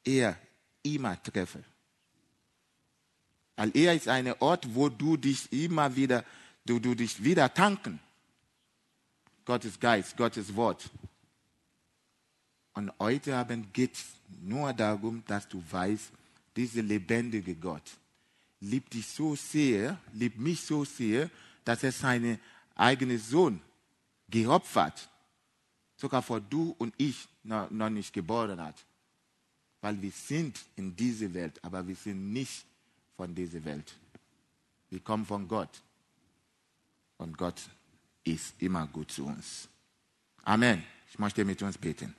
er 0.05 0.37
immer 0.83 1.21
treffe. 1.23 1.63
Weil 3.57 3.71
er 3.75 3.95
ist 3.95 4.09
ein 4.09 4.33
Ort, 4.41 4.75
wo 4.75 4.89
du 4.89 5.17
dich 5.17 5.53
immer 5.53 5.95
wieder 5.95 6.25
du, 6.65 6.79
du 6.79 6.95
dich 6.95 7.23
wieder 7.23 7.53
tanken. 7.53 8.01
Gottes 9.45 9.79
Geist, 9.79 10.17
Gottes 10.17 10.55
Wort. 10.55 10.89
Und 12.75 12.93
heute 12.99 13.37
Abend 13.37 13.75
geht 13.75 13.95
es 13.95 14.05
nur 14.41 14.73
darum, 14.73 15.23
dass 15.27 15.49
du 15.49 15.63
weißt, 15.71 16.11
dieser 16.57 16.83
lebendige 16.83 17.55
Gott 17.55 17.83
liebt 18.63 18.95
dich 18.95 19.07
so 19.09 19.35
sehr, 19.35 19.99
liebt 20.13 20.39
mich 20.39 20.61
so 20.63 20.85
sehr, 20.85 21.29
dass 21.65 21.83
er 21.83 21.93
seinen 21.93 22.39
eigenen 22.75 23.19
Sohn 23.19 23.61
geopfert, 24.29 25.09
sogar 26.03 26.21
vor 26.21 26.41
du 26.41 26.75
und 26.79 26.93
ich 26.99 27.29
noch, 27.45 27.71
nicht 27.71 28.13
geboren 28.13 28.61
hat. 28.61 28.75
Weil 29.81 30.03
wir 30.03 30.11
sind 30.11 30.61
in 30.77 30.95
dieser 30.95 31.33
Welt, 31.33 31.59
aber 31.65 31.87
wir 31.87 31.95
sind 31.95 32.33
nicht 32.33 32.67
von 33.17 33.35
dieser 33.35 33.65
Welt. 33.65 33.95
Wir 34.91 35.01
kommen 35.01 35.25
von 35.25 35.47
Gott. 35.47 35.81
Und 37.19 37.39
Gott 37.39 37.61
ist 38.25 38.55
immer 38.59 38.87
gut 38.89 39.13
zu 39.13 39.27
uns. 39.27 39.69
Amen. 40.43 40.83
Ich 41.09 41.19
möchte 41.19 41.45
mit 41.45 41.63
uns 41.63 41.79
beten. 41.79 42.15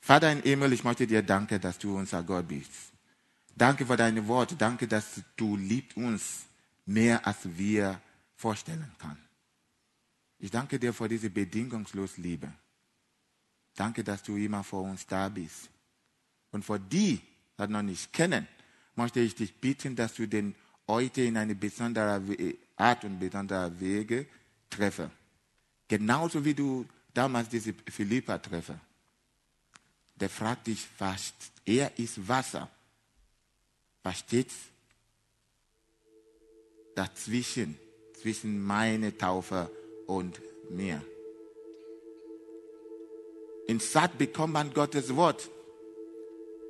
Vater 0.00 0.30
im 0.30 0.42
Himmel, 0.42 0.72
ich 0.74 0.84
möchte 0.84 1.06
dir 1.06 1.22
danken, 1.22 1.60
dass 1.60 1.78
du 1.78 1.96
unser 1.96 2.22
Gott 2.22 2.46
bist. 2.48 2.70
Danke 3.56 3.86
für 3.86 3.96
deine 3.96 4.26
Worte. 4.26 4.56
Danke, 4.56 4.86
dass 4.86 5.22
du 5.36 5.56
liebst 5.56 5.96
uns 5.96 6.44
mehr, 6.84 7.26
als 7.26 7.38
wir 7.44 8.00
vorstellen 8.36 8.92
können. 8.98 9.24
Ich 10.38 10.50
danke 10.50 10.78
dir 10.78 10.92
für 10.92 11.08
diese 11.08 11.30
bedingungslose 11.30 12.20
Liebe. 12.20 12.52
Danke, 13.74 14.04
dass 14.04 14.22
du 14.22 14.36
immer 14.36 14.62
vor 14.62 14.82
uns 14.82 15.06
da 15.06 15.28
bist. 15.28 15.70
Und 16.50 16.64
für 16.64 16.78
die, 16.78 17.20
die 17.58 17.66
noch 17.68 17.82
nicht 17.82 18.12
kennen, 18.12 18.46
möchte 18.94 19.20
ich 19.20 19.34
dich 19.34 19.54
bitten, 19.54 19.96
dass 19.96 20.14
du 20.14 20.28
den 20.28 20.54
heute 20.86 21.22
in 21.22 21.36
eine 21.36 21.54
besondere 21.54 22.22
Art 22.76 23.04
und 23.04 23.18
besondere 23.18 23.78
Wege 23.80 24.26
treffe. 24.68 25.10
Genauso 25.88 26.44
wie 26.44 26.54
du 26.54 26.86
damals 27.12 27.48
diese 27.48 27.72
Philippa 27.72 28.38
treffe. 28.38 28.78
Der 30.14 30.28
fragt 30.28 30.66
dich, 30.66 30.86
was 30.98 31.32
er 31.64 31.98
ist 31.98 32.26
Wasser. 32.28 32.70
Was 34.02 34.18
steht 34.18 34.50
dazwischen, 36.94 37.78
zwischen 38.20 38.62
meiner 38.62 39.16
Taufe 39.16 39.70
und 40.06 40.40
mir? 40.70 41.04
In 43.72 43.80
Saat 43.80 44.18
bekommt 44.18 44.52
man 44.52 44.74
Gottes 44.74 45.16
Wort. 45.16 45.48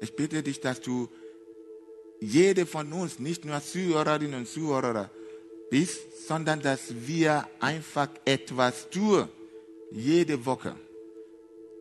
Ich 0.00 0.14
bitte 0.14 0.40
dich, 0.40 0.60
dass 0.60 0.80
du 0.80 1.08
jede 2.20 2.64
von 2.64 2.92
uns, 2.92 3.18
nicht 3.18 3.44
nur 3.44 3.60
Zuhörerinnen 3.60 4.38
und 4.38 4.46
Zuhörer 4.46 5.10
bist, 5.68 6.28
sondern 6.28 6.62
dass 6.62 6.94
wir 7.04 7.44
einfach 7.58 8.08
etwas 8.24 8.88
tun, 8.88 9.26
jede 9.90 10.46
Woche. 10.46 10.76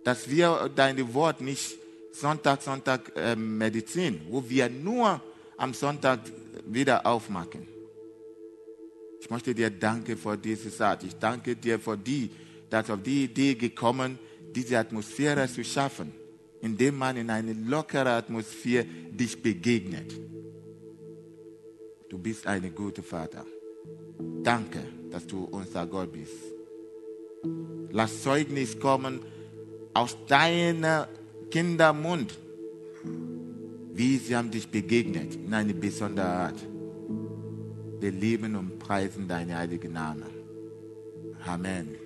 Dass 0.03 0.27
wir 0.27 0.71
deine 0.75 1.13
Wort 1.13 1.39
nicht 1.39 1.77
Sonntag, 2.11 2.63
Sonntag 2.63 3.11
äh, 3.15 3.35
Medizin, 3.35 4.21
wo 4.27 4.43
wir 4.49 4.71
nur 4.71 5.21
am 5.55 5.75
Sonntag 5.75 6.21
wieder 6.65 7.05
aufmachen. 7.05 7.67
Ich 9.19 9.29
möchte 9.29 9.53
dir 9.53 9.69
danken 9.69 10.17
für 10.17 10.35
diese 10.35 10.71
Saat. 10.71 11.03
Ich 11.03 11.13
danke 11.13 11.55
dir 11.55 11.79
für 11.79 11.95
die, 11.95 12.31
dass 12.71 12.89
auf 12.89 13.03
die 13.03 13.25
Idee 13.25 13.53
gekommen, 13.53 14.17
diese 14.55 14.77
Atmosphäre 14.77 15.47
zu 15.47 15.63
schaffen, 15.63 16.11
indem 16.61 16.97
man 16.97 17.17
in 17.17 17.29
eine 17.29 17.53
lockere 17.53 18.11
Atmosphäre 18.11 18.85
dich 19.11 19.41
begegnet. 19.41 20.13
Du 22.09 22.17
bist 22.17 22.45
ein 22.45 22.73
guter 22.75 23.03
Vater. 23.03 23.45
Danke, 24.43 24.83
dass 25.09 25.25
du 25.25 25.45
unser 25.45 25.87
Gott 25.87 26.11
bist. 26.11 26.33
Lass 27.91 28.21
Zeugnis 28.21 28.79
kommen 28.79 29.21
aus 29.93 30.17
deinem 30.27 31.05
Kindermund 31.49 32.37
wie 33.93 34.17
sie 34.17 34.35
haben 34.35 34.49
dich 34.49 34.67
begegnet 34.67 35.35
in 35.35 35.53
eine 35.53 35.73
besondere 35.73 36.25
Art. 36.25 36.59
Wir 37.99 38.11
lieben 38.11 38.55
und 38.55 38.79
preisen 38.79 39.27
deinen 39.27 39.55
heiligen 39.55 39.93
Namen. 39.93 40.29
Amen. 41.45 42.01